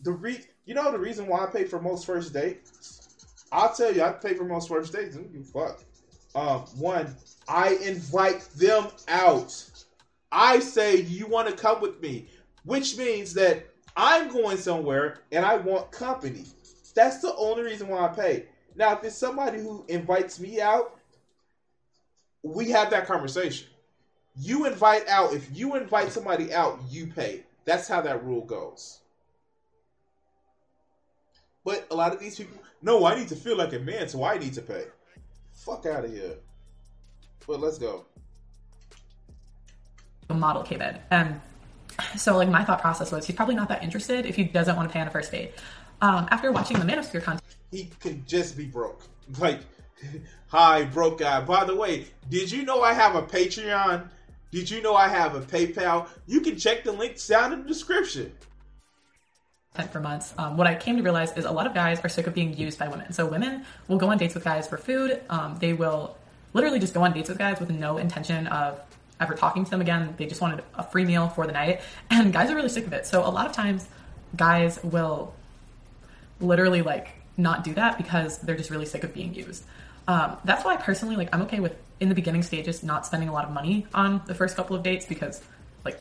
The 0.00 0.12
re 0.12 0.40
you 0.64 0.72
know 0.72 0.90
the 0.90 0.98
reason 0.98 1.26
why 1.26 1.44
I 1.44 1.46
pay 1.46 1.64
for 1.64 1.78
most 1.78 2.06
first 2.06 2.32
dates? 2.32 3.06
I'll 3.52 3.74
tell 3.74 3.94
you, 3.94 4.02
I 4.02 4.12
pay 4.12 4.32
for 4.32 4.44
most 4.44 4.68
first 4.68 4.94
dates. 4.94 5.18
Fuck. 5.52 5.82
Um, 6.34 6.60
one, 6.78 7.14
I 7.48 7.74
invite 7.82 8.40
them 8.56 8.86
out. 9.08 9.69
I 10.32 10.60
say 10.60 10.96
you 10.96 11.26
want 11.26 11.48
to 11.48 11.54
come 11.54 11.80
with 11.80 12.00
me, 12.00 12.28
which 12.64 12.96
means 12.96 13.34
that 13.34 13.66
I'm 13.96 14.28
going 14.28 14.56
somewhere 14.56 15.18
and 15.32 15.44
I 15.44 15.56
want 15.56 15.90
company. 15.90 16.44
That's 16.94 17.18
the 17.18 17.34
only 17.36 17.62
reason 17.62 17.88
why 17.88 18.06
I 18.06 18.08
pay. 18.08 18.46
Now, 18.76 18.92
if 18.92 19.04
it's 19.04 19.16
somebody 19.16 19.58
who 19.58 19.84
invites 19.88 20.38
me 20.38 20.60
out, 20.60 20.98
we 22.42 22.70
have 22.70 22.90
that 22.90 23.06
conversation. 23.06 23.68
You 24.36 24.66
invite 24.66 25.08
out, 25.08 25.34
if 25.34 25.48
you 25.52 25.76
invite 25.76 26.12
somebody 26.12 26.52
out, 26.54 26.80
you 26.88 27.08
pay. 27.08 27.44
That's 27.64 27.88
how 27.88 28.00
that 28.02 28.24
rule 28.24 28.44
goes. 28.44 29.00
But 31.64 31.86
a 31.90 31.94
lot 31.94 32.12
of 32.12 32.20
these 32.20 32.36
people, 32.36 32.56
no, 32.80 33.04
I 33.04 33.18
need 33.18 33.28
to 33.28 33.36
feel 33.36 33.56
like 33.56 33.72
a 33.72 33.78
man, 33.78 34.08
so 34.08 34.24
I 34.24 34.38
need 34.38 34.54
to 34.54 34.62
pay. 34.62 34.84
Fuck 35.52 35.84
out 35.86 36.04
of 36.04 36.12
here. 36.12 36.36
But 37.46 37.60
let's 37.60 37.78
go. 37.78 38.06
Model 40.34 40.62
K-Bed. 40.62 41.00
And 41.10 41.40
so 42.16 42.36
like 42.36 42.48
my 42.48 42.64
thought 42.64 42.80
process 42.80 43.12
was 43.12 43.26
he's 43.26 43.36
probably 43.36 43.54
not 43.54 43.68
that 43.68 43.82
interested 43.82 44.26
if 44.26 44.36
he 44.36 44.44
doesn't 44.44 44.76
want 44.76 44.88
to 44.88 44.92
pay 44.92 45.00
on 45.00 45.08
a 45.08 45.10
first 45.10 45.30
date. 45.30 45.52
Um, 46.00 46.28
after 46.30 46.50
watching 46.50 46.78
the 46.78 46.84
Manosphere 46.84 47.22
content, 47.22 47.42
he 47.70 47.90
could 48.00 48.26
just 48.26 48.56
be 48.56 48.66
broke. 48.66 49.02
Like, 49.38 49.60
hi, 50.48 50.84
broke 50.84 51.18
guy. 51.18 51.40
By 51.42 51.64
the 51.64 51.76
way, 51.76 52.06
did 52.28 52.50
you 52.50 52.64
know 52.64 52.82
I 52.82 52.92
have 52.94 53.14
a 53.14 53.22
Patreon? 53.22 54.08
Did 54.50 54.70
you 54.70 54.82
know 54.82 54.94
I 54.94 55.08
have 55.08 55.34
a 55.34 55.40
PayPal? 55.40 56.08
You 56.26 56.40
can 56.40 56.58
check 56.58 56.84
the 56.84 56.92
links 56.92 57.26
down 57.26 57.52
in 57.52 57.62
the 57.62 57.68
description. 57.68 58.32
For 59.92 60.00
months, 60.00 60.34
um, 60.36 60.56
what 60.56 60.66
I 60.66 60.74
came 60.74 60.96
to 60.96 61.02
realize 61.02 61.34
is 61.36 61.44
a 61.44 61.52
lot 61.52 61.66
of 61.66 61.72
guys 61.72 62.00
are 62.00 62.08
sick 62.08 62.26
of 62.26 62.34
being 62.34 62.54
used 62.56 62.78
by 62.78 62.88
women. 62.88 63.12
So 63.12 63.24
women 63.24 63.64
will 63.86 63.98
go 63.98 64.10
on 64.10 64.18
dates 64.18 64.34
with 64.34 64.42
guys 64.42 64.66
for 64.66 64.76
food. 64.76 65.22
Um, 65.30 65.56
they 65.60 65.72
will 65.72 66.16
literally 66.52 66.80
just 66.80 66.92
go 66.92 67.02
on 67.02 67.12
dates 67.12 67.28
with 67.28 67.38
guys 67.38 67.60
with 67.60 67.70
no 67.70 67.96
intention 67.96 68.48
of 68.48 68.80
ever 69.20 69.34
talking 69.34 69.64
to 69.64 69.70
them 69.70 69.80
again. 69.80 70.14
They 70.16 70.26
just 70.26 70.40
wanted 70.40 70.64
a 70.74 70.82
free 70.82 71.04
meal 71.04 71.28
for 71.28 71.46
the 71.46 71.52
night, 71.52 71.80
and 72.10 72.32
guys 72.32 72.50
are 72.50 72.54
really 72.54 72.68
sick 72.68 72.86
of 72.86 72.92
it. 72.92 73.06
So 73.06 73.26
a 73.26 73.30
lot 73.30 73.46
of 73.46 73.52
times, 73.52 73.88
guys 74.36 74.82
will 74.82 75.34
literally 76.40 76.82
like 76.82 77.08
not 77.36 77.64
do 77.64 77.74
that 77.74 77.98
because 77.98 78.38
they're 78.38 78.56
just 78.56 78.70
really 78.70 78.86
sick 78.86 79.04
of 79.04 79.12
being 79.12 79.34
used. 79.34 79.64
Um, 80.08 80.38
that's 80.44 80.64
why 80.64 80.76
personally, 80.76 81.16
like, 81.16 81.28
I'm 81.32 81.42
okay 81.42 81.60
with 81.60 81.76
in 82.00 82.08
the 82.08 82.14
beginning 82.14 82.42
stages 82.42 82.82
not 82.82 83.06
spending 83.06 83.28
a 83.28 83.32
lot 83.32 83.44
of 83.44 83.52
money 83.52 83.86
on 83.94 84.22
the 84.26 84.34
first 84.34 84.56
couple 84.56 84.74
of 84.74 84.82
dates 84.82 85.06
because, 85.06 85.42
like, 85.84 86.00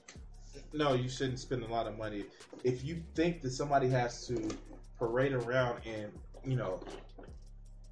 no, 0.74 0.94
you 0.94 1.10
shouldn't 1.10 1.40
spend 1.40 1.64
a 1.64 1.68
lot 1.68 1.88
of 1.88 1.98
money 1.98 2.24
if 2.64 2.84
you 2.84 3.02
think 3.16 3.42
that 3.42 3.52
somebody 3.52 3.90
has 3.90 4.26
to 4.28 4.50
parade 4.98 5.34
around 5.34 5.82
and 5.86 6.12
you 6.46 6.56
know, 6.56 6.80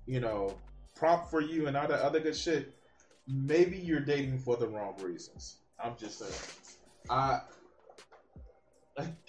you 0.05 0.19
know, 0.19 0.55
prompt 0.95 1.29
for 1.29 1.41
you 1.41 1.67
and 1.67 1.77
all 1.77 1.87
that 1.87 2.01
other 2.01 2.19
good 2.19 2.35
shit. 2.35 2.73
Maybe 3.27 3.77
you're 3.77 3.99
dating 3.99 4.39
for 4.39 4.55
the 4.57 4.67
wrong 4.67 4.95
reasons. 5.01 5.57
I'm 5.83 5.95
just 5.97 6.19
saying. 6.19 6.31
I 7.09 7.41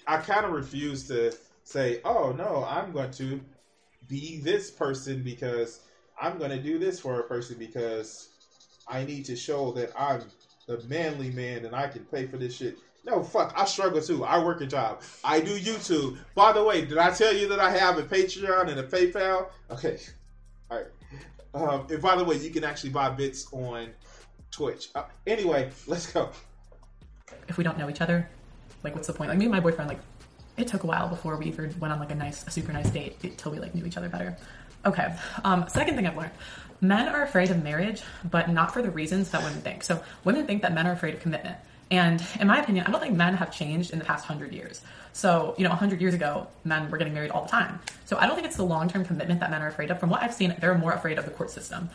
I, 0.07 0.17
kind 0.17 0.45
of 0.45 0.51
refuse 0.51 1.07
to 1.09 1.33
say, 1.63 2.01
"Oh 2.03 2.31
no, 2.31 2.65
I'm 2.67 2.91
going 2.91 3.11
to 3.11 3.39
be 4.07 4.39
this 4.41 4.71
person 4.71 5.21
because 5.23 5.81
I'm 6.19 6.37
going 6.37 6.51
to 6.51 6.61
do 6.61 6.79
this 6.79 6.99
for 6.99 7.19
a 7.19 7.23
person 7.23 7.57
because 7.57 8.29
I 8.87 9.03
need 9.05 9.25
to 9.25 9.35
show 9.35 9.71
that 9.73 9.91
I'm 9.97 10.23
the 10.67 10.81
manly 10.87 11.31
man 11.31 11.65
and 11.65 11.75
I 11.75 11.87
can 11.87 12.05
pay 12.05 12.27
for 12.27 12.37
this 12.37 12.55
shit. 12.55 12.77
No, 13.05 13.23
fuck, 13.23 13.53
I 13.55 13.65
struggle 13.65 14.01
too. 14.01 14.23
I 14.23 14.43
work 14.43 14.61
a 14.61 14.67
job. 14.67 15.01
I 15.23 15.39
do 15.39 15.57
YouTube. 15.57 16.17
By 16.35 16.51
the 16.51 16.63
way, 16.63 16.85
did 16.85 16.97
I 16.97 17.11
tell 17.11 17.33
you 17.33 17.47
that 17.49 17.59
I 17.59 17.71
have 17.71 17.97
a 17.97 18.03
Patreon 18.03 18.69
and 18.69 18.79
a 18.79 18.83
PayPal? 18.83 19.47
Okay. 19.71 19.99
All 20.69 20.77
right. 20.77 20.87
Um, 21.53 21.87
and 21.89 22.01
by 22.01 22.15
the 22.15 22.23
way, 22.23 22.37
you 22.37 22.51
can 22.51 22.63
actually 22.63 22.91
buy 22.91 23.09
bits 23.09 23.47
on 23.51 23.89
Twitch. 24.51 24.89
Uh, 24.95 25.03
anyway, 25.25 25.71
let's 25.87 26.11
go. 26.11 26.29
If 27.47 27.57
we 27.57 27.63
don't 27.63 27.77
know 27.77 27.89
each 27.89 28.01
other, 28.01 28.29
like, 28.83 28.95
what's 28.95 29.07
the 29.07 29.13
point? 29.13 29.29
Like, 29.29 29.39
me 29.39 29.45
and 29.45 29.51
my 29.51 29.59
boyfriend, 29.59 29.89
like, 29.89 29.99
it 30.57 30.67
took 30.67 30.83
a 30.83 30.87
while 30.87 31.07
before 31.07 31.37
we 31.37 31.45
even 31.45 31.73
went 31.79 31.93
on 31.93 31.99
like 31.99 32.11
a 32.11 32.15
nice, 32.15 32.45
a 32.45 32.51
super 32.51 32.73
nice 32.73 32.89
date 32.89 33.17
until 33.23 33.51
we 33.51 33.59
like 33.59 33.73
knew 33.73 33.85
each 33.85 33.97
other 33.97 34.09
better. 34.09 34.37
Okay. 34.85 35.15
Um, 35.43 35.65
second 35.69 35.95
thing 35.95 36.05
I've 36.05 36.17
learned: 36.17 36.31
men 36.81 37.07
are 37.07 37.23
afraid 37.23 37.49
of 37.49 37.63
marriage, 37.63 38.01
but 38.29 38.49
not 38.49 38.73
for 38.73 38.81
the 38.81 38.91
reasons 38.91 39.29
that 39.31 39.41
women 39.41 39.61
think. 39.61 39.83
So 39.83 40.03
women 40.25 40.45
think 40.45 40.61
that 40.61 40.73
men 40.73 40.85
are 40.85 40.91
afraid 40.91 41.13
of 41.13 41.21
commitment. 41.21 41.57
And 41.91 42.23
in 42.39 42.47
my 42.47 42.59
opinion, 42.59 42.85
I 42.87 42.91
don't 42.91 43.01
think 43.01 43.15
men 43.15 43.33
have 43.35 43.51
changed 43.51 43.91
in 43.91 43.99
the 43.99 44.05
past 44.05 44.25
hundred 44.25 44.53
years. 44.53 44.81
So, 45.11 45.55
you 45.57 45.63
know, 45.63 45.71
100 45.71 45.99
years 45.99 46.13
ago, 46.13 46.47
men 46.63 46.89
were 46.89 46.97
getting 46.97 47.13
married 47.13 47.31
all 47.31 47.43
the 47.43 47.49
time. 47.49 47.79
So 48.05 48.17
I 48.17 48.27
don't 48.27 48.35
think 48.35 48.47
it's 48.47 48.57
the 48.57 48.63
long 48.63 48.87
term 48.87 49.03
commitment 49.03 49.39
that 49.39 49.49
men 49.49 49.61
are 49.61 49.67
afraid 49.67 49.89
of. 49.91 49.99
From 49.99 50.09
what 50.09 50.21
I've 50.21 50.33
seen, 50.33 50.55
they're 50.59 50.77
more 50.77 50.93
afraid 50.93 51.17
of 51.17 51.25
the 51.25 51.31
court 51.31 51.49
system. 51.49 51.89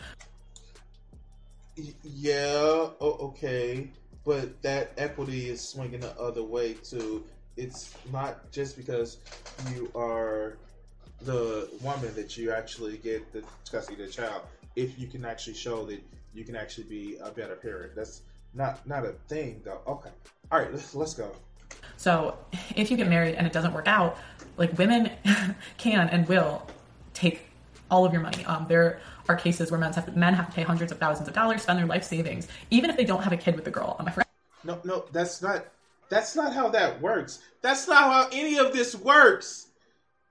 Yeah, 2.03 2.89
oh, 3.01 3.19
okay. 3.21 3.91
But 4.25 4.61
that 4.63 4.93
equity 4.97 5.49
is 5.49 5.61
swinging 5.61 6.01
the 6.01 6.19
other 6.19 6.43
way 6.43 6.75
too 6.75 7.25
it's 7.57 7.95
not 8.13 8.51
just 8.51 8.77
because 8.77 9.19
you 9.73 9.91
are 9.95 10.57
the 11.23 11.69
woman 11.81 12.15
that 12.15 12.37
you 12.37 12.53
actually 12.53 12.99
get 12.99 13.33
the 13.33 13.43
custody 13.71 14.03
of 14.03 14.09
the 14.09 14.13
child. 14.13 14.43
If 14.77 14.99
you 14.99 15.07
can 15.07 15.25
actually 15.25 15.55
show 15.55 15.87
that 15.87 16.03
you 16.35 16.45
can 16.45 16.57
actually 16.57 16.85
be 16.85 17.17
a 17.23 17.31
better 17.31 17.55
parent, 17.55 17.95
that's 17.95 18.23
not 18.55 18.87
not 18.87 19.05
a 19.05 19.13
thing 19.29 19.61
though. 19.65 19.81
Okay, 19.87 20.11
all 20.51 20.59
right, 20.59 20.73
let's 20.73 20.95
let's 20.95 21.15
go. 21.15 21.31
So 21.97 22.37
if 22.77 22.91
you 22.91 22.97
get 22.97 23.09
married 23.09 23.35
and 23.35 23.47
it 23.47 23.53
doesn't 23.53 23.73
work 23.73 23.89
out, 23.89 24.19
like 24.57 24.77
women 24.79 25.11
can 25.79 26.09
and 26.09 26.29
will 26.29 26.67
take 27.13 27.47
all 27.91 28.05
of 28.05 28.13
your 28.13 28.23
money. 28.23 28.45
Um, 28.45 28.67
there 28.69 29.01
are 29.29 29.37
cases 29.37 29.71
where 29.71 29.79
men 29.79 29.93
have 29.93 30.07
to, 30.07 30.13
men 30.13 30.35
have 30.35 30.49
to 30.49 30.53
pay 30.53 30.63
hundreds 30.63 30.93
of 30.93 30.99
thousands 30.99 31.29
of 31.29 31.35
dollars, 31.35 31.63
spend 31.63 31.79
their 31.79 31.87
life 31.87 32.05
savings, 32.05 32.49
even 32.71 32.91
if 32.91 32.97
they 32.97 33.05
don't 33.05 33.23
have 33.23 33.33
a 33.33 33.37
kid 33.37 33.55
with 33.55 33.65
the 33.65 33.71
girl. 33.71 33.97
My 34.05 34.11
friend. 34.11 34.29
No, 34.65 34.81
no, 34.85 35.05
that's 35.13 35.43
not 35.43 35.67
that's 36.09 36.37
not 36.37 36.53
how 36.53 36.69
that 36.71 37.01
works. 37.01 37.41
That's 37.63 37.89
not 37.89 38.05
how 38.05 38.29
any 38.33 38.59
of 38.59 38.73
this 38.73 38.95
works. 38.95 39.69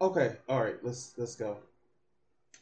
Okay, 0.02 0.36
all 0.50 0.62
right, 0.62 0.76
let's 0.84 1.14
let's 1.18 1.36
go. 1.36 1.58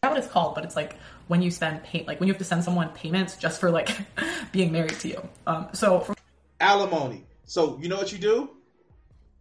Not 0.03 0.13
what 0.13 0.17
it's 0.23 0.33
called, 0.33 0.55
but 0.55 0.65
it's 0.65 0.75
like 0.75 0.95
when 1.27 1.43
you 1.43 1.51
spend 1.51 1.83
pay, 1.83 2.03
like 2.07 2.19
when 2.19 2.25
you 2.25 2.33
have 2.33 2.39
to 2.39 2.43
send 2.43 2.63
someone 2.63 2.89
payments 2.89 3.35
just 3.35 3.59
for 3.59 3.69
like 3.69 3.95
being 4.51 4.71
married 4.71 4.97
to 5.01 5.09
you. 5.09 5.29
Um, 5.45 5.67
so 5.73 5.99
for- 5.99 6.15
alimony. 6.59 7.23
So 7.45 7.77
you 7.79 7.87
know 7.87 7.97
what 7.97 8.11
you 8.11 8.17
do? 8.17 8.49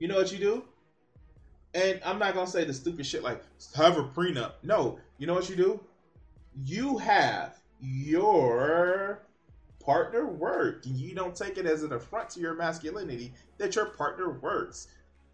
You 0.00 0.08
know 0.08 0.16
what 0.16 0.30
you 0.30 0.36
do? 0.36 0.64
And 1.72 1.98
I'm 2.04 2.18
not 2.18 2.34
gonna 2.34 2.46
say 2.46 2.64
the 2.64 2.74
stupid 2.74 3.06
shit 3.06 3.22
like 3.22 3.42
have 3.74 3.96
a 3.96 4.02
prenup. 4.02 4.52
No, 4.62 4.98
you 5.16 5.26
know 5.26 5.32
what 5.32 5.48
you 5.48 5.56
do? 5.56 5.80
You 6.66 6.98
have 6.98 7.58
your 7.80 9.22
partner 9.82 10.26
work. 10.26 10.82
You 10.84 11.14
don't 11.14 11.34
take 11.34 11.56
it 11.56 11.64
as 11.64 11.84
an 11.84 11.94
affront 11.94 12.28
to 12.30 12.40
your 12.40 12.52
masculinity 12.52 13.32
that 13.56 13.76
your 13.76 13.86
partner 13.86 14.32
works. 14.32 14.88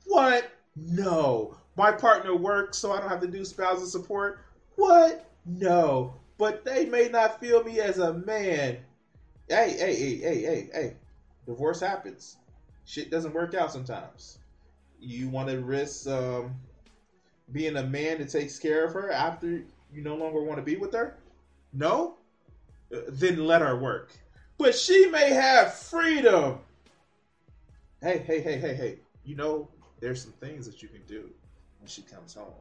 What? 0.04 0.52
No. 0.76 1.56
My 1.76 1.90
partner 1.90 2.37
works 2.37 2.78
so 2.78 2.92
I 2.92 3.00
don't 3.00 3.09
have 3.09 3.21
to 3.23 3.26
do 3.26 3.45
spousal 3.45 3.87
support. 3.88 4.46
What? 4.76 5.28
No. 5.45 6.14
But 6.38 6.64
they 6.64 6.87
may 6.87 7.09
not 7.09 7.40
feel 7.40 7.64
me 7.64 7.80
as 7.80 7.99
a 7.99 8.14
man. 8.14 8.78
Hey, 9.49 9.76
hey, 9.78 9.95
hey, 9.95 10.16
hey, 10.18 10.42
hey, 10.42 10.71
hey. 10.73 10.95
Divorce 11.47 11.80
happens. 11.80 12.37
Shit 12.85 13.11
doesn't 13.11 13.35
work 13.35 13.54
out 13.54 13.73
sometimes. 13.73 14.38
You 15.00 15.28
want 15.28 15.49
to 15.49 15.61
risk 15.61 16.06
um, 16.06 16.54
being 17.52 17.76
a 17.76 17.83
man 17.83 18.18
that 18.18 18.28
takes 18.28 18.59
care 18.59 18.85
of 18.85 18.92
her 18.92 19.11
after 19.11 19.64
you 19.92 20.02
no 20.02 20.16
longer 20.16 20.42
want 20.42 20.59
to 20.59 20.62
be 20.62 20.76
with 20.76 20.92
her? 20.92 21.16
No? 21.73 22.14
Uh, 22.95 23.00
then 23.09 23.45
let 23.47 23.62
her 23.62 23.76
work 23.76 24.12
but 24.59 24.75
she 24.75 25.06
may 25.06 25.33
have 25.33 25.75
freedom. 25.75 26.59
Hey, 28.00 28.18
hey, 28.18 28.40
hey, 28.40 28.59
hey, 28.59 28.75
hey. 28.75 28.99
You 29.25 29.37
know, 29.37 29.68
there's 30.00 30.23
some 30.23 30.33
things 30.33 30.66
that 30.66 30.83
you 30.83 30.88
can 30.88 31.02
do 31.06 31.30
when 31.80 31.88
she 31.88 32.02
comes 32.02 32.35
home 32.35 32.52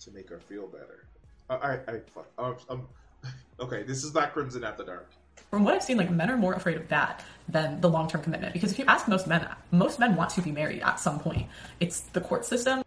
to 0.00 0.10
make 0.10 0.28
her 0.30 0.38
feel 0.38 0.66
better. 0.66 1.06
All 1.50 1.58
right, 1.58 1.80
all 1.86 1.94
right, 1.94 2.08
fuck. 2.14 2.26
Um, 2.38 2.56
um, 2.68 2.88
okay, 3.60 3.82
this 3.82 4.04
is 4.04 4.14
not 4.14 4.32
Crimson 4.32 4.64
at 4.64 4.76
the 4.76 4.84
Dark. 4.84 5.10
From 5.50 5.64
what 5.64 5.74
I've 5.74 5.82
seen, 5.82 5.96
like 5.96 6.10
men 6.10 6.30
are 6.30 6.36
more 6.36 6.54
afraid 6.54 6.76
of 6.76 6.88
that 6.88 7.24
than 7.48 7.80
the 7.80 7.88
long 7.88 8.08
term 8.08 8.22
commitment. 8.22 8.52
Because 8.52 8.72
if 8.72 8.78
you 8.78 8.84
ask 8.86 9.08
most 9.08 9.26
men, 9.26 9.46
most 9.70 9.98
men 9.98 10.16
want 10.16 10.30
to 10.30 10.42
be 10.42 10.50
married 10.50 10.82
at 10.82 10.98
some 10.98 11.20
point. 11.20 11.46
It's 11.80 12.00
the 12.00 12.20
court 12.20 12.44
system. 12.44 12.82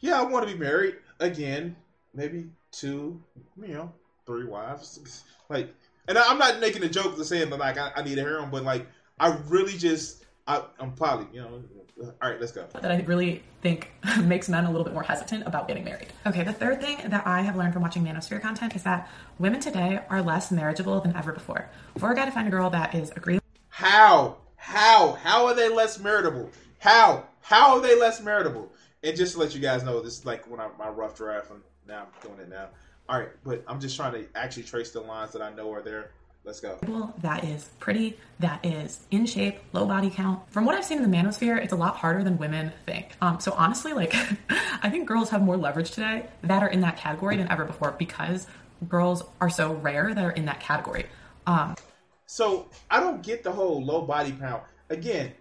Yeah, 0.00 0.20
I 0.20 0.24
want 0.24 0.46
to 0.46 0.52
be 0.52 0.58
married 0.58 0.96
again. 1.20 1.76
Maybe 2.14 2.50
two, 2.72 3.22
you 3.60 3.74
know, 3.74 3.92
three 4.26 4.44
wives. 4.44 5.24
Like 5.48 5.74
and 6.08 6.18
I'm 6.18 6.38
not 6.38 6.60
making 6.60 6.82
a 6.82 6.88
joke 6.88 7.16
to 7.16 7.24
saying 7.24 7.50
that 7.50 7.58
like 7.58 7.78
I, 7.78 7.92
I 7.96 8.02
need 8.02 8.18
a 8.18 8.22
harem, 8.22 8.50
but 8.50 8.64
like 8.64 8.86
I 9.20 9.36
really 9.48 9.76
just 9.76 10.21
I, 10.52 10.62
I'm 10.78 10.92
probably 10.92 11.26
you 11.32 11.40
know. 11.40 11.62
All 12.20 12.30
right, 12.30 12.40
let's 12.40 12.52
go. 12.52 12.66
That 12.80 12.90
I 12.90 13.00
really 13.02 13.42
think 13.60 13.92
makes 14.24 14.48
men 14.48 14.64
a 14.64 14.70
little 14.70 14.84
bit 14.84 14.92
more 14.92 15.02
hesitant 15.02 15.46
about 15.46 15.68
getting 15.68 15.84
married. 15.84 16.08
Okay, 16.26 16.42
the 16.42 16.52
third 16.52 16.80
thing 16.80 16.98
that 17.08 17.26
I 17.26 17.42
have 17.42 17.54
learned 17.54 17.74
from 17.74 17.82
watching 17.82 18.02
Manosphere 18.02 18.40
content 18.40 18.74
is 18.74 18.82
that 18.82 19.08
women 19.38 19.60
today 19.60 20.00
are 20.10 20.20
less 20.20 20.50
marriageable 20.50 21.00
than 21.00 21.14
ever 21.14 21.32
before. 21.32 21.70
For 21.98 22.10
a 22.10 22.14
guy 22.16 22.24
to 22.24 22.32
find 22.32 22.48
a 22.48 22.50
girl 22.50 22.70
that 22.70 22.94
is 22.94 23.12
agreeable. 23.14 23.46
How? 23.68 24.38
How? 24.56 25.12
How 25.22 25.46
are 25.46 25.54
they 25.54 25.68
less 25.68 25.98
marriageable? 25.98 26.50
How? 26.78 27.26
How 27.40 27.76
are 27.76 27.80
they 27.80 27.98
less 27.98 28.20
marriageable? 28.20 28.72
And 29.04 29.16
just 29.16 29.34
to 29.34 29.40
let 29.40 29.54
you 29.54 29.60
guys 29.60 29.82
know, 29.84 30.00
this 30.00 30.18
is 30.18 30.26
like 30.26 30.48
when 30.50 30.60
I 30.60 30.68
my 30.78 30.88
rough 30.88 31.16
draft, 31.16 31.50
and 31.50 31.60
now 31.86 32.06
I'm 32.06 32.28
doing 32.28 32.40
it 32.40 32.48
now. 32.48 32.68
All 33.08 33.18
right, 33.18 33.28
but 33.44 33.62
I'm 33.66 33.80
just 33.80 33.96
trying 33.96 34.12
to 34.14 34.26
actually 34.34 34.62
trace 34.62 34.90
the 34.90 35.00
lines 35.00 35.32
that 35.32 35.42
I 35.42 35.52
know 35.52 35.72
are 35.72 35.82
there. 35.82 36.12
Let's 36.44 36.58
go. 36.58 36.76
That 37.18 37.44
is 37.44 37.70
pretty, 37.78 38.18
that 38.40 38.64
is 38.64 39.00
in 39.12 39.26
shape, 39.26 39.60
low 39.72 39.86
body 39.86 40.10
count. 40.10 40.40
From 40.50 40.64
what 40.64 40.74
I've 40.74 40.84
seen 40.84 41.00
in 41.00 41.08
the 41.08 41.16
manosphere, 41.16 41.62
it's 41.62 41.72
a 41.72 41.76
lot 41.76 41.96
harder 41.96 42.24
than 42.24 42.36
women 42.36 42.72
think. 42.84 43.16
Um, 43.20 43.38
so 43.38 43.52
honestly, 43.52 43.92
like, 43.92 44.12
I 44.82 44.90
think 44.90 45.06
girls 45.06 45.30
have 45.30 45.42
more 45.42 45.56
leverage 45.56 45.92
today 45.92 46.26
that 46.42 46.62
are 46.62 46.68
in 46.68 46.80
that 46.80 46.96
category 46.96 47.36
than 47.36 47.50
ever 47.50 47.64
before 47.64 47.92
because 47.96 48.48
girls 48.88 49.22
are 49.40 49.50
so 49.50 49.74
rare 49.74 50.12
that 50.12 50.24
are 50.24 50.32
in 50.32 50.46
that 50.46 50.58
category. 50.58 51.06
Um, 51.46 51.76
so 52.26 52.68
I 52.90 52.98
don't 52.98 53.22
get 53.22 53.44
the 53.44 53.52
whole 53.52 53.84
low 53.84 54.02
body 54.02 54.32
count. 54.32 54.64
Again, 54.90 55.32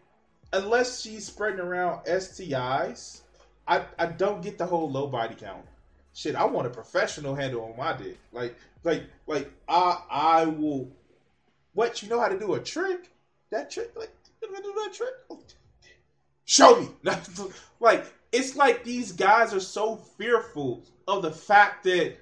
unless 0.53 1.01
she's 1.01 1.25
spreading 1.25 1.61
around 1.61 2.05
STIs, 2.05 3.21
I, 3.67 3.85
I 3.97 4.05
don't 4.05 4.43
get 4.43 4.59
the 4.59 4.67
whole 4.67 4.91
low 4.91 5.07
body 5.07 5.33
count. 5.33 5.65
Shit, 6.13 6.35
I 6.35 6.45
want 6.45 6.67
a 6.67 6.69
professional 6.69 7.33
handle 7.33 7.63
on 7.63 7.77
my 7.77 7.97
dick. 7.97 8.19
Like, 8.31 8.55
like, 8.83 9.03
like, 9.27 9.51
I 9.67 10.01
I 10.09 10.45
will. 10.45 10.89
What 11.73 12.01
you 12.01 12.09
know 12.09 12.19
how 12.19 12.27
to 12.27 12.39
do 12.39 12.53
a 12.53 12.59
trick? 12.59 13.11
That 13.49 13.69
trick, 13.69 13.91
like, 13.95 14.11
do 14.41 14.73
that 14.83 14.93
trick? 14.93 15.13
Show 16.45 16.81
me. 16.81 16.89
like, 17.79 18.05
it's 18.31 18.55
like 18.55 18.83
these 18.83 19.11
guys 19.11 19.53
are 19.53 19.59
so 19.59 19.95
fearful 19.95 20.83
of 21.07 21.21
the 21.21 21.31
fact 21.31 21.83
that 21.83 22.17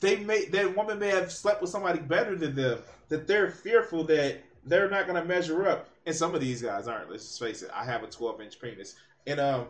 they 0.00 0.16
may 0.16 0.46
that 0.46 0.74
woman 0.74 0.98
may 0.98 1.08
have 1.08 1.30
slept 1.30 1.60
with 1.60 1.70
somebody 1.70 1.98
better 1.98 2.34
than 2.34 2.54
them 2.54 2.78
that 3.08 3.26
they're 3.26 3.50
fearful 3.50 4.04
that 4.04 4.40
they're 4.64 4.88
not 4.88 5.06
going 5.06 5.20
to 5.20 5.28
measure 5.28 5.68
up 5.68 5.88
and 6.06 6.14
some 6.14 6.34
of 6.34 6.40
these 6.40 6.62
guys 6.62 6.88
aren't 6.88 7.10
let's 7.10 7.24
just 7.24 7.38
face 7.38 7.62
it 7.62 7.70
i 7.74 7.84
have 7.84 8.02
a 8.02 8.06
12 8.06 8.40
inch 8.40 8.58
penis 8.58 8.94
and 9.26 9.38
um 9.38 9.66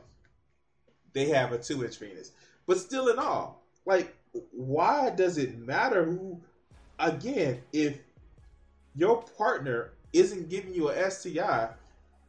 they 1.15 1.27
have 1.27 1.53
a 1.53 1.59
2 1.59 1.85
inch 1.85 1.99
penis 1.99 2.31
but 2.67 2.79
still 2.79 3.09
in 3.09 3.19
all 3.19 3.65
like 3.87 4.15
why 4.53 5.11
does 5.11 5.39
it 5.39 5.59
matter 5.59 6.05
who 6.05 6.41
again 6.99 7.61
if 7.73 7.99
your 8.95 9.23
partner 9.37 9.93
isn't 10.13 10.49
giving 10.49 10.75
you 10.75 10.89
a 10.89 11.11
sti 11.11 11.69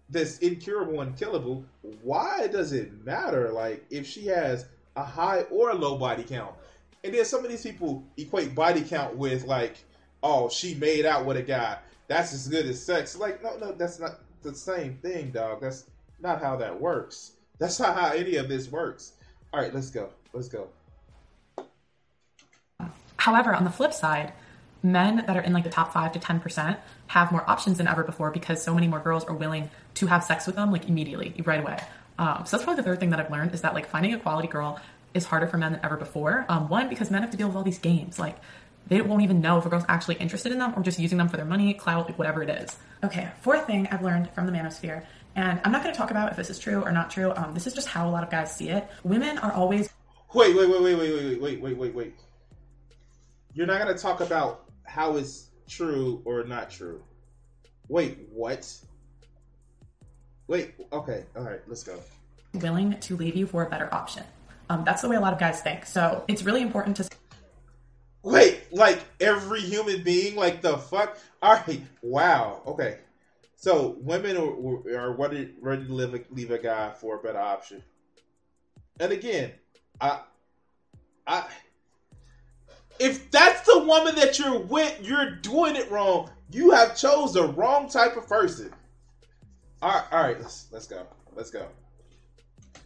that's 0.09 0.37
incurable 0.39 1.01
and 1.01 1.15
killable 1.15 1.63
why 2.01 2.47
does 2.47 2.73
it 2.73 3.05
matter 3.05 3.51
like 3.51 3.85
if 3.89 4.07
she 4.07 4.25
has 4.27 4.65
a 4.95 5.03
high 5.03 5.41
or 5.43 5.69
a 5.69 5.75
low 5.75 5.97
body 5.97 6.23
count 6.23 6.53
and 7.03 7.13
then 7.13 7.25
some 7.25 7.43
of 7.43 7.49
these 7.49 7.63
people 7.63 8.03
equate 8.17 8.53
body 8.53 8.81
count 8.81 9.15
with 9.15 9.45
like, 9.45 9.77
oh, 10.21 10.49
she 10.49 10.75
made 10.75 11.05
out 11.05 11.25
with 11.25 11.37
a 11.37 11.41
guy. 11.41 11.77
That's 12.07 12.33
as 12.33 12.47
good 12.47 12.65
as 12.65 12.83
sex. 12.83 13.17
Like, 13.17 13.41
no, 13.43 13.55
no, 13.57 13.71
that's 13.71 13.99
not 13.99 14.19
the 14.41 14.53
same 14.53 14.97
thing, 14.97 15.31
dog. 15.31 15.61
That's 15.61 15.85
not 16.19 16.41
how 16.41 16.55
that 16.57 16.79
works. 16.79 17.33
That's 17.57 17.79
not 17.79 17.95
how 17.95 18.11
any 18.11 18.35
of 18.35 18.49
this 18.49 18.69
works. 18.71 19.13
All 19.53 19.61
right, 19.61 19.73
let's 19.73 19.89
go. 19.89 20.09
Let's 20.33 20.49
go. 20.49 20.67
However, 23.19 23.53
on 23.53 23.65
the 23.65 23.69
flip 23.69 23.93
side, 23.93 24.33
men 24.81 25.17
that 25.27 25.35
are 25.35 25.41
in 25.41 25.53
like 25.53 25.65
the 25.65 25.69
top 25.69 25.91
five 25.93 26.13
to 26.13 26.19
10% 26.19 26.77
have 27.07 27.31
more 27.31 27.47
options 27.49 27.77
than 27.77 27.87
ever 27.87 28.03
before 28.03 28.31
because 28.31 28.63
so 28.63 28.73
many 28.73 28.87
more 28.87 28.99
girls 28.99 29.25
are 29.25 29.35
willing 29.35 29.69
to 29.95 30.07
have 30.07 30.23
sex 30.23 30.47
with 30.47 30.55
them 30.55 30.71
like 30.71 30.87
immediately, 30.87 31.33
right 31.45 31.59
away. 31.59 31.77
Um, 32.17 32.43
so 32.45 32.55
that's 32.55 32.63
probably 32.63 32.81
the 32.81 32.89
third 32.89 32.99
thing 32.99 33.09
that 33.09 33.19
I've 33.19 33.31
learned 33.31 33.53
is 33.53 33.61
that 33.61 33.73
like 33.73 33.89
finding 33.89 34.13
a 34.13 34.19
quality 34.19 34.47
girl 34.47 34.79
is 35.13 35.25
harder 35.25 35.47
for 35.47 35.57
men 35.57 35.73
than 35.73 35.81
ever 35.83 35.97
before. 35.97 36.45
Um, 36.47 36.69
one, 36.69 36.87
because 36.87 37.11
men 37.11 37.21
have 37.21 37.31
to 37.31 37.37
deal 37.37 37.47
with 37.47 37.57
all 37.57 37.63
these 37.63 37.79
games. 37.79 38.19
Like, 38.19 38.37
they 38.87 39.01
won't 39.01 39.21
even 39.21 39.41
know 39.41 39.57
if 39.57 39.65
a 39.65 39.69
girl's 39.69 39.85
actually 39.87 40.15
interested 40.15 40.51
in 40.51 40.59
them 40.59 40.73
or 40.75 40.81
just 40.81 40.97
using 40.97 41.17
them 41.17 41.27
for 41.27 41.37
their 41.37 41.45
money, 41.45 41.73
clout, 41.73 42.17
whatever 42.17 42.41
it 42.41 42.49
is. 42.49 42.75
Okay, 43.03 43.29
fourth 43.41 43.67
thing 43.67 43.87
I've 43.91 44.01
learned 44.01 44.29
from 44.31 44.45
the 44.45 44.51
manosphere, 44.51 45.05
and 45.35 45.59
I'm 45.63 45.71
not 45.71 45.83
going 45.83 45.93
to 45.93 45.97
talk 45.97 46.11
about 46.11 46.31
if 46.31 46.37
this 46.37 46.49
is 46.49 46.57
true 46.59 46.81
or 46.81 46.91
not 46.91 47.09
true. 47.11 47.31
Um, 47.35 47.53
this 47.53 47.67
is 47.67 47.73
just 47.73 47.87
how 47.87 48.09
a 48.09 48.11
lot 48.11 48.23
of 48.23 48.29
guys 48.29 48.55
see 48.55 48.69
it. 48.69 48.87
Women 49.03 49.37
are 49.39 49.51
always. 49.51 49.89
Wait, 50.33 50.55
wait, 50.55 50.69
wait, 50.69 50.81
wait, 50.81 50.95
wait, 50.95 51.13
wait, 51.13 51.41
wait, 51.41 51.61
wait, 51.61 51.77
wait, 51.77 51.95
wait. 51.95 52.15
You're 53.59 53.67
not 53.67 53.81
going 53.81 53.93
to 53.93 54.01
talk 54.01 54.21
about 54.21 54.69
how 54.85 55.17
it's 55.17 55.49
true 55.67 56.21
or 56.23 56.45
not 56.45 56.69
true. 56.69 57.03
Wait, 57.89 58.19
what? 58.31 58.73
Wait, 60.47 60.75
okay, 60.93 61.25
all 61.35 61.43
right, 61.43 61.59
let's 61.67 61.83
go. 61.83 61.99
Willing 62.53 62.97
to 63.01 63.17
leave 63.17 63.35
you 63.35 63.45
for 63.45 63.63
a 63.63 63.69
better 63.69 63.93
option. 63.93 64.23
Um, 64.69 64.85
that's 64.85 65.01
the 65.01 65.09
way 65.09 65.17
a 65.17 65.19
lot 65.19 65.33
of 65.33 65.39
guys 65.39 65.59
think. 65.61 65.85
So 65.85 66.23
it's 66.29 66.43
really 66.43 66.61
important 66.61 66.95
to. 66.95 67.09
Wait, 68.23 68.61
like 68.71 69.01
every 69.19 69.59
human 69.59 70.03
being, 70.03 70.37
like 70.37 70.61
the 70.61 70.77
fuck? 70.77 71.17
All 71.41 71.55
right, 71.55 71.81
wow, 72.01 72.61
okay. 72.65 72.99
So 73.57 73.97
women 73.99 74.37
are, 74.37 74.97
are 74.97 75.11
ready, 75.11 75.53
ready 75.59 75.85
to 75.85 75.93
leave 75.93 76.13
a, 76.13 76.33
leave 76.33 76.51
a 76.51 76.59
guy 76.59 76.91
for 76.91 77.17
a 77.17 77.21
better 77.21 77.39
option. 77.39 77.83
And 79.01 79.11
again, 79.11 79.51
I, 79.99 80.21
I, 81.27 81.43
if 82.99 83.31
that's 83.31 83.61
the 83.61 83.79
woman 83.79 84.15
that 84.15 84.37
you're 84.37 84.59
with, 84.59 84.99
you're 85.01 85.31
doing 85.31 85.75
it 85.75 85.89
wrong. 85.89 86.29
You 86.51 86.71
have 86.71 86.97
chose 86.97 87.33
the 87.33 87.47
wrong 87.47 87.89
type 87.89 88.17
of 88.17 88.27
person. 88.27 88.71
All 89.81 89.91
right, 89.91 90.03
all 90.11 90.23
right, 90.23 90.39
let's 90.39 90.67
let's 90.71 90.87
go, 90.87 91.05
let's 91.35 91.51
go 91.51 91.67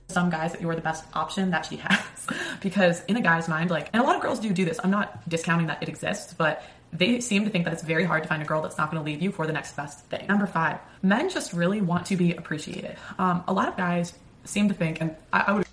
some 0.10 0.30
guys 0.30 0.52
that 0.52 0.62
you're 0.62 0.76
the 0.76 0.82
best 0.82 1.04
option 1.14 1.50
that 1.50 1.66
she 1.66 1.78
has 1.78 2.28
because 2.62 3.04
in 3.06 3.18
a 3.18 3.22
guy's 3.22 3.48
mind 3.48 3.72
like 3.72 3.90
and 3.94 4.02
a 4.02 4.06
lot 4.06 4.16
of 4.16 4.22
girls 4.22 4.40
do 4.40 4.52
do 4.52 4.64
this 4.64 4.80
i'm 4.84 4.92
not 4.92 5.28
discounting 5.28 5.68
that 5.68 5.82
it 5.82 5.90
exists 5.90 6.34
but 6.34 6.64
they 6.92 7.20
seem 7.20 7.44
to 7.44 7.50
think 7.50 7.66
that 7.66 7.74
it's 7.74 7.82
very 7.82 8.04
hard 8.04 8.22
to 8.22 8.30
find 8.30 8.42
a 8.42 8.46
girl 8.46 8.62
that's 8.62 8.78
not 8.78 8.92
going 8.92 9.04
to 9.04 9.06
leave 9.06 9.22
you 9.22 9.32
for 9.32 9.48
the 9.48 9.54
next 9.54 9.76
best 9.76 10.06
thing 10.06 10.26
number 10.28 10.46
five 10.46 10.80
men 11.02 11.30
just 11.30 11.52
really 11.52 11.82
want 11.82 12.06
to 12.06 12.16
be 12.16 12.34
appreciated 12.34 12.96
um, 13.18 13.44
a 13.48 13.54
lot 13.54 13.68
of 13.68 13.76
guys 13.76 14.14
seem 14.46 14.68
to 14.68 14.74
think 14.74 15.02
and 15.02 15.16
I, 15.32 15.46
I 15.48 15.54
would 15.54 15.68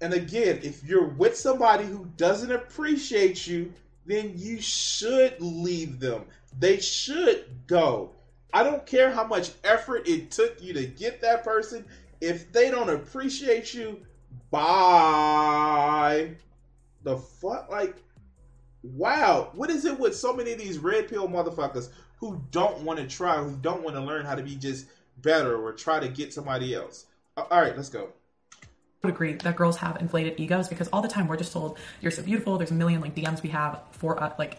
and 0.00 0.12
again 0.12 0.60
if 0.62 0.84
you're 0.84 1.08
with 1.08 1.36
somebody 1.36 1.84
who 1.84 2.06
doesn't 2.16 2.52
appreciate 2.52 3.46
you 3.46 3.72
then 4.06 4.32
you 4.36 4.60
should 4.60 5.34
leave 5.40 6.00
them 6.00 6.24
they 6.58 6.78
should 6.78 7.46
go 7.66 8.10
I 8.54 8.62
don't 8.62 8.86
care 8.86 9.10
how 9.10 9.26
much 9.26 9.50
effort 9.64 10.06
it 10.06 10.30
took 10.30 10.62
you 10.62 10.72
to 10.74 10.86
get 10.86 11.20
that 11.22 11.42
person 11.42 11.84
if 12.20 12.52
they 12.52 12.70
don't 12.70 12.88
appreciate 12.88 13.74
you, 13.74 14.00
bye. 14.52 16.30
The 17.02 17.16
fuck? 17.16 17.68
Like, 17.68 17.96
wow. 18.82 19.50
What 19.54 19.70
is 19.70 19.84
it 19.84 19.98
with 19.98 20.16
so 20.16 20.32
many 20.32 20.52
of 20.52 20.58
these 20.58 20.78
red 20.78 21.08
pill 21.08 21.28
motherfuckers 21.28 21.90
who 22.18 22.40
don't 22.52 22.80
want 22.82 23.00
to 23.00 23.08
try, 23.08 23.42
who 23.42 23.56
don't 23.56 23.82
want 23.82 23.96
to 23.96 24.02
learn 24.02 24.24
how 24.24 24.36
to 24.36 24.42
be 24.42 24.54
just 24.54 24.86
better 25.18 25.60
or 25.60 25.72
try 25.72 25.98
to 25.98 26.08
get 26.08 26.32
somebody 26.32 26.74
else? 26.74 27.06
Uh, 27.36 27.44
all 27.50 27.60
right, 27.60 27.76
let's 27.76 27.88
go 27.88 28.10
would 29.04 29.14
agree 29.14 29.34
that 29.34 29.56
girls 29.56 29.76
have 29.76 30.00
inflated 30.00 30.40
egos 30.40 30.68
because 30.68 30.88
all 30.88 31.02
the 31.02 31.08
time 31.08 31.28
we're 31.28 31.36
just 31.36 31.52
told 31.52 31.78
you're 32.00 32.10
so 32.10 32.22
beautiful. 32.22 32.58
There's 32.58 32.70
a 32.70 32.74
million 32.74 33.00
like 33.00 33.14
DMs 33.14 33.42
we 33.42 33.50
have 33.50 33.80
for 33.92 34.22
us, 34.22 34.32
uh, 34.32 34.34
like. 34.38 34.58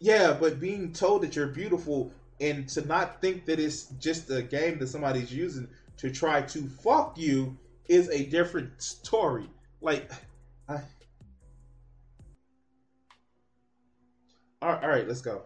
Yeah, 0.00 0.36
but 0.38 0.60
being 0.60 0.92
told 0.92 1.22
that 1.22 1.36
you're 1.36 1.48
beautiful 1.48 2.12
and 2.40 2.68
to 2.70 2.86
not 2.86 3.20
think 3.20 3.46
that 3.46 3.58
it's 3.58 3.84
just 3.98 4.30
a 4.30 4.42
game 4.42 4.78
that 4.78 4.88
somebody's 4.88 5.32
using 5.32 5.68
to 5.98 6.10
try 6.10 6.42
to 6.42 6.68
fuck 6.68 7.16
you 7.16 7.56
is 7.88 8.08
a 8.10 8.24
different 8.26 8.80
story. 8.82 9.48
Like, 9.80 10.10
I... 10.68 10.80
all, 14.62 14.72
right, 14.72 14.82
all 14.82 14.88
right, 14.88 15.08
let's 15.08 15.22
go. 15.22 15.42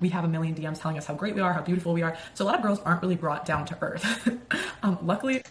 We 0.00 0.08
have 0.10 0.24
a 0.24 0.28
million 0.28 0.54
DMs 0.54 0.80
telling 0.80 0.98
us 0.98 1.06
how 1.06 1.14
great 1.14 1.34
we 1.34 1.40
are, 1.40 1.52
how 1.52 1.62
beautiful 1.62 1.92
we 1.92 2.02
are. 2.02 2.16
So 2.34 2.44
a 2.44 2.46
lot 2.46 2.56
of 2.56 2.62
girls 2.62 2.80
aren't 2.80 3.00
really 3.00 3.16
brought 3.16 3.44
down 3.46 3.64
to 3.66 3.78
earth. 3.80 4.28
um, 4.82 4.98
luckily, 5.02 5.42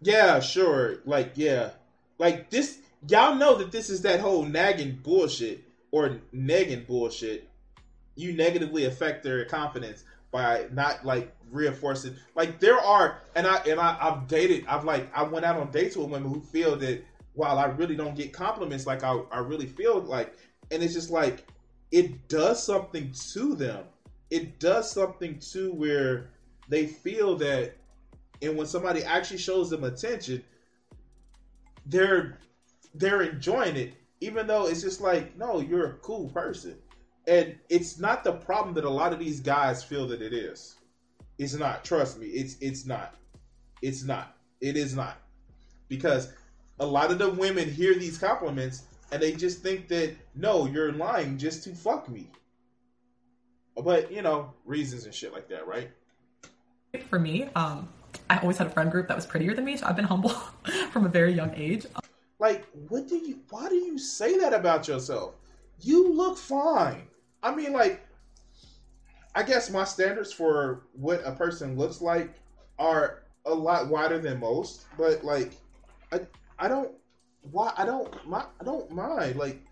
yeah, 0.00 0.40
sure. 0.40 0.98
Like, 1.04 1.32
yeah, 1.34 1.70
like 2.18 2.50
this. 2.50 2.78
Y'all 3.08 3.36
know 3.36 3.56
that 3.56 3.70
this 3.70 3.90
is 3.90 4.02
that 4.02 4.20
whole 4.20 4.44
nagging 4.44 4.98
bullshit 5.02 5.62
or 5.92 6.18
nagging 6.32 6.84
bullshit. 6.84 7.48
You 8.16 8.32
negatively 8.32 8.86
affect 8.86 9.22
their 9.22 9.44
confidence 9.44 10.02
by 10.32 10.66
not 10.72 11.04
like 11.04 11.32
reinforcing. 11.50 12.16
Like 12.34 12.58
there 12.60 12.78
are, 12.78 13.18
and 13.36 13.46
I 13.46 13.56
and 13.58 13.78
I, 13.80 13.96
I've 14.00 14.26
dated. 14.26 14.66
I've 14.66 14.84
like 14.84 15.08
I 15.14 15.22
went 15.22 15.44
out 15.44 15.56
on 15.56 15.70
dates 15.70 15.96
with 15.96 16.08
women 16.10 16.28
who 16.28 16.40
feel 16.40 16.76
that 16.76 17.04
while 17.34 17.58
I 17.58 17.66
really 17.66 17.94
don't 17.94 18.16
get 18.16 18.32
compliments 18.32 18.86
like 18.86 19.04
I, 19.04 19.12
I 19.30 19.38
really 19.38 19.66
feel 19.66 20.00
like, 20.00 20.34
and 20.70 20.82
it's 20.82 20.94
just 20.94 21.10
like 21.10 21.46
it 21.90 22.28
does 22.28 22.62
something 22.62 23.12
to 23.32 23.54
them. 23.54 23.84
It 24.30 24.58
does 24.58 24.90
something 24.90 25.38
to 25.52 25.72
where 25.72 26.30
they 26.68 26.86
feel 26.86 27.36
that, 27.36 27.74
and 28.42 28.56
when 28.56 28.66
somebody 28.66 29.02
actually 29.02 29.38
shows 29.38 29.70
them 29.70 29.84
attention, 29.84 30.42
they're 31.86 32.38
they're 32.94 33.22
enjoying 33.22 33.76
it, 33.76 33.94
even 34.20 34.46
though 34.46 34.66
it's 34.66 34.82
just 34.82 35.00
like, 35.00 35.36
no, 35.36 35.60
you're 35.60 35.86
a 35.86 35.94
cool 35.94 36.28
person 36.30 36.76
and 37.28 37.54
it's 37.68 37.98
not 37.98 38.24
the 38.24 38.32
problem 38.32 38.74
that 38.74 38.84
a 38.84 38.90
lot 38.90 39.12
of 39.12 39.18
these 39.18 39.38
guys 39.38 39.84
feel 39.84 40.08
that 40.08 40.22
it 40.22 40.32
is. 40.32 40.76
It's 41.36 41.54
not. 41.54 41.84
Trust 41.84 42.18
me. 42.18 42.26
It's 42.26 42.56
it's 42.60 42.86
not. 42.86 43.14
It's 43.82 44.02
not. 44.02 44.34
It 44.60 44.76
is 44.76 44.96
not. 44.96 45.18
Because 45.88 46.32
a 46.80 46.86
lot 46.86 47.10
of 47.12 47.18
the 47.18 47.28
women 47.28 47.70
hear 47.70 47.94
these 47.94 48.18
compliments 48.18 48.84
and 49.12 49.22
they 49.22 49.32
just 49.32 49.62
think 49.62 49.88
that 49.88 50.16
no, 50.34 50.66
you're 50.66 50.92
lying 50.92 51.38
just 51.38 51.64
to 51.64 51.74
fuck 51.74 52.08
me. 52.08 52.30
But 53.76 54.10
you 54.10 54.22
know, 54.22 54.54
reasons 54.64 55.04
and 55.04 55.14
shit 55.14 55.32
like 55.32 55.48
that, 55.50 55.66
right? 55.66 55.90
For 57.08 57.18
me, 57.18 57.50
um, 57.54 57.88
I 58.30 58.38
always 58.38 58.58
had 58.58 58.66
a 58.66 58.70
friend 58.70 58.90
group 58.90 59.08
that 59.08 59.16
was 59.16 59.26
prettier 59.26 59.54
than 59.54 59.64
me, 59.64 59.76
so 59.76 59.86
I've 59.86 59.96
been 59.96 60.04
humble 60.04 60.30
from 60.92 61.06
a 61.06 61.08
very 61.08 61.32
young 61.32 61.52
age. 61.54 61.86
Like, 62.38 62.66
what 62.88 63.08
do 63.08 63.16
you? 63.16 63.40
Why 63.50 63.68
do 63.68 63.74
you 63.74 63.98
say 63.98 64.38
that 64.38 64.52
about 64.52 64.86
yourself? 64.86 65.34
You 65.80 66.12
look 66.12 66.36
fine. 66.36 67.08
I 67.42 67.54
mean, 67.54 67.72
like, 67.72 68.06
I 69.34 69.42
guess 69.42 69.70
my 69.70 69.84
standards 69.84 70.32
for 70.32 70.86
what 70.92 71.22
a 71.24 71.32
person 71.32 71.76
looks 71.76 72.00
like 72.00 72.34
are 72.78 73.22
a 73.46 73.54
lot 73.54 73.88
wider 73.88 74.18
than 74.18 74.40
most, 74.40 74.86
but 74.96 75.24
like, 75.24 75.52
I 76.12 76.20
I 76.58 76.68
don't 76.68 76.92
why 77.50 77.72
I 77.76 77.84
don't 77.84 78.28
my 78.28 78.44
I 78.60 78.64
don't 78.64 78.90
mind 78.90 79.36
like 79.36 79.62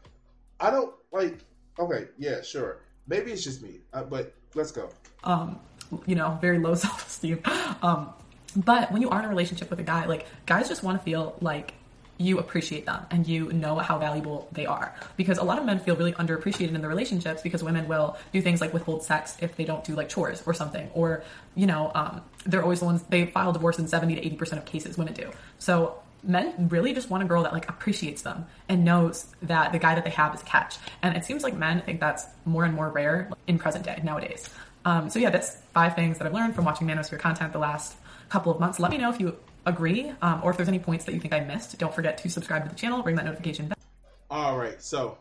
I 0.61 0.71
don't 0.71 0.95
like 1.13 1.39
okay 1.79 2.09
yeah 2.19 2.43
sure 2.43 2.83
maybe 3.07 3.33
it's 3.33 3.45
just 3.45 3.63
me 3.63 3.81
uh, 3.93 4.03
but 4.03 4.35
let's 4.55 4.71
go 4.71 4.89
um 5.25 5.61
you 6.07 6.15
know 6.15 6.39
very 6.41 6.59
low 6.59 6.75
self-esteem 6.87 7.41
um 7.83 8.13
but 8.55 8.93
when 8.93 9.03
you 9.03 9.11
are 9.11 9.19
in 9.19 9.25
a 9.25 9.29
relationship 9.29 9.71
with 9.71 9.81
a 9.81 9.83
guy 9.85 10.07
like 10.07 10.27
guys 10.47 10.69
just 10.69 10.83
want 10.83 10.99
to 10.99 11.05
feel 11.05 11.37
like 11.41 11.75
you 12.19 12.39
appreciate 12.39 12.87
them 12.87 13.05
and 13.11 13.27
you 13.27 13.53
know 13.53 13.77
how 13.77 13.99
valuable 13.99 14.49
they 14.53 14.67
are. 14.67 14.95
Because 15.17 15.39
a 15.39 15.45
lot 15.45 15.59
of 15.59 15.65
men 15.65 15.79
feel 15.79 15.97
really 15.97 16.13
underappreciated 16.13 16.75
in 16.75 16.81
their 16.81 16.89
relationships 16.89 17.43
because 17.43 17.63
women 17.63 17.89
will 17.89 18.17
do 18.33 18.41
things 18.41 18.61
like 18.61 18.73
withhold 18.73 19.03
sex 19.05 19.37
if 19.41 19.57
they 19.57 19.65
don't 19.65 19.85
do 19.85 19.95
like 19.95 20.09
chores 20.09 20.43
or 20.47 20.55
something. 20.55 20.89
Or, 20.95 21.23
you 21.55 21.67
know, 21.67 21.93
um, 21.95 22.23
they're 22.45 22.63
always 22.63 22.81
the 22.81 22.87
ones, 22.87 23.03
they 23.09 23.27
file 23.27 23.53
divorce 23.53 23.79
in 23.79 23.87
70 23.87 24.15
to 24.17 24.37
80% 24.37 24.59
of 24.59 24.65
cases, 24.65 24.97
women 24.97 25.15
do. 25.15 25.31
So 25.59 26.01
men 26.23 26.69
really 26.71 26.95
just 26.95 27.11
want 27.11 27.23
a 27.23 27.27
girl 27.27 27.43
that 27.43 27.53
like 27.53 27.69
appreciates 27.69 28.23
them 28.23 28.47
and 28.69 28.85
knows 28.85 29.27
that 29.43 29.73
the 29.73 29.79
guy 29.79 29.95
that 29.95 30.05
they 30.05 30.11
have 30.11 30.35
is 30.35 30.41
a 30.41 30.45
catch. 30.45 30.77
And 31.03 31.17
it 31.17 31.25
seems 31.25 31.43
like 31.43 31.55
men 31.55 31.83
think 31.83 32.01
that's 32.01 32.25
more 32.45 32.65
and 32.65 32.75
more 32.75 32.89
rare 32.89 33.31
in 33.47 33.59
present 33.59 33.85
day 33.85 34.01
nowadays. 34.03 34.49
Um, 34.87 35.11
so 35.11 35.19
yeah, 35.19 35.31
that's 35.31 35.57
five 35.75 35.97
things 35.97 36.17
that 36.19 36.29
I've 36.29 36.33
learned 36.33 36.55
from 36.55 36.65
watching 36.65 36.87
Manosphere 36.87 37.19
content 37.19 37.53
the 37.53 37.59
last 37.59 37.97
couple 38.29 38.53
of 38.53 38.61
months. 38.61 38.79
Let 38.79 38.93
me 38.93 38.99
know 38.99 39.11
if 39.11 39.19
you 39.19 39.37
agree, 39.67 40.13
um, 40.23 40.41
or 40.45 40.53
if 40.53 40.57
there's 40.57 40.69
any 40.69 40.79
points 40.79 41.05
that 41.07 41.13
you 41.13 41.19
think 41.19 41.35
I 41.35 41.41
missed, 41.41 41.77
don't 41.77 41.93
forget 41.93 42.17
to 42.19 42.31
subscribe 42.31 42.63
to 42.63 42.69
the 42.69 42.77
channel, 42.77 43.03
ring 43.03 43.17
that 43.17 43.25
notification 43.25 43.67
bell. 43.67 43.77
All 44.31 44.57
right, 44.57 44.81
so 44.81 45.19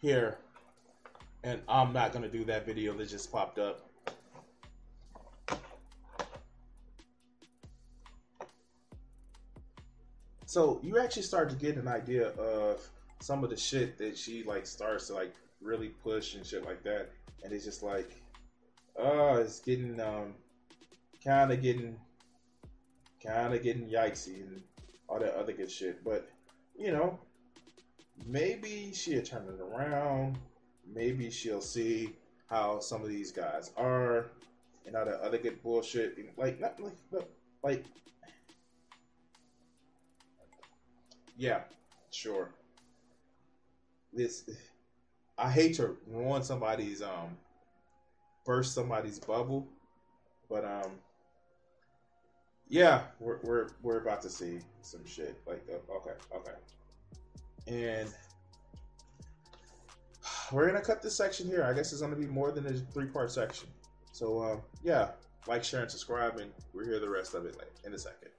here, 0.00 0.38
and 1.42 1.60
I'm 1.68 1.92
not 1.92 2.12
gonna 2.12 2.28
do 2.28 2.44
that 2.44 2.64
video 2.64 2.94
that 2.94 3.08
just 3.08 3.32
popped 3.32 3.58
up. 3.58 3.90
So 10.46 10.78
you 10.84 11.00
actually 11.00 11.22
start 11.22 11.50
to 11.50 11.56
get 11.56 11.76
an 11.76 11.88
idea 11.88 12.28
of 12.28 12.88
some 13.20 13.42
of 13.42 13.50
the 13.50 13.56
shit 13.56 13.98
that 13.98 14.16
she 14.16 14.44
like 14.44 14.64
starts 14.64 15.08
to 15.08 15.14
like 15.14 15.34
really 15.60 15.88
push 15.88 16.34
and 16.34 16.46
shit 16.46 16.64
like 16.64 16.82
that, 16.84 17.10
and 17.44 17.52
it's 17.52 17.64
just 17.64 17.82
like, 17.82 18.10
oh, 18.96 19.36
it's 19.36 19.60
getting 19.60 20.00
um 20.00 20.34
kind 21.24 21.52
of 21.52 21.62
getting, 21.62 21.96
kind 23.24 23.54
of 23.54 23.62
getting 23.62 23.88
yikesy 23.88 24.42
and 24.42 24.62
all 25.08 25.18
that 25.18 25.34
other 25.34 25.52
good 25.52 25.70
shit. 25.70 26.02
But 26.04 26.28
you 26.78 26.92
know, 26.92 27.18
maybe 28.26 28.92
she'll 28.94 29.22
turn 29.22 29.46
it 29.48 29.60
around. 29.60 30.38
Maybe 30.92 31.30
she'll 31.30 31.60
see 31.60 32.14
how 32.48 32.80
some 32.80 33.02
of 33.02 33.08
these 33.08 33.30
guys 33.30 33.70
are 33.76 34.30
and 34.86 34.96
all 34.96 35.04
that 35.04 35.20
other 35.20 35.38
good 35.38 35.62
bullshit. 35.62 36.16
Like, 36.36 36.60
not 36.60 36.80
like, 36.80 36.96
but 37.12 37.30
like, 37.62 37.84
yeah, 41.36 41.60
sure. 42.10 42.50
This, 44.12 44.48
I 45.40 45.50
hate 45.50 45.74
to 45.76 45.96
ruin 46.06 46.42
somebody's 46.42 47.00
um, 47.00 47.38
burst 48.44 48.74
somebody's 48.74 49.18
bubble, 49.18 49.66
but 50.50 50.66
um, 50.66 50.90
yeah, 52.68 53.04
we're 53.18 53.38
we're 53.42 53.68
we're 53.82 54.00
about 54.00 54.20
to 54.22 54.30
see 54.30 54.58
some 54.82 55.04
shit 55.06 55.40
like 55.46 55.64
uh, 55.70 55.94
okay, 55.94 56.12
okay, 56.36 56.52
and 57.66 58.12
we're 60.52 60.66
gonna 60.66 60.82
cut 60.82 61.02
this 61.02 61.16
section 61.16 61.46
here. 61.46 61.64
I 61.64 61.72
guess 61.72 61.90
it's 61.90 62.02
gonna 62.02 62.16
be 62.16 62.26
more 62.26 62.52
than 62.52 62.66
a 62.66 62.74
three 62.92 63.06
part 63.06 63.32
section. 63.32 63.68
So 64.12 64.42
um, 64.42 64.60
yeah, 64.84 65.12
like, 65.46 65.64
share, 65.64 65.80
and 65.80 65.90
subscribe, 65.90 66.36
and 66.38 66.50
we'll 66.74 66.84
hear 66.84 67.00
the 67.00 67.08
rest 67.08 67.32
of 67.34 67.46
it 67.46 67.56
like 67.56 67.72
in 67.86 67.94
a 67.94 67.98
second. 67.98 68.30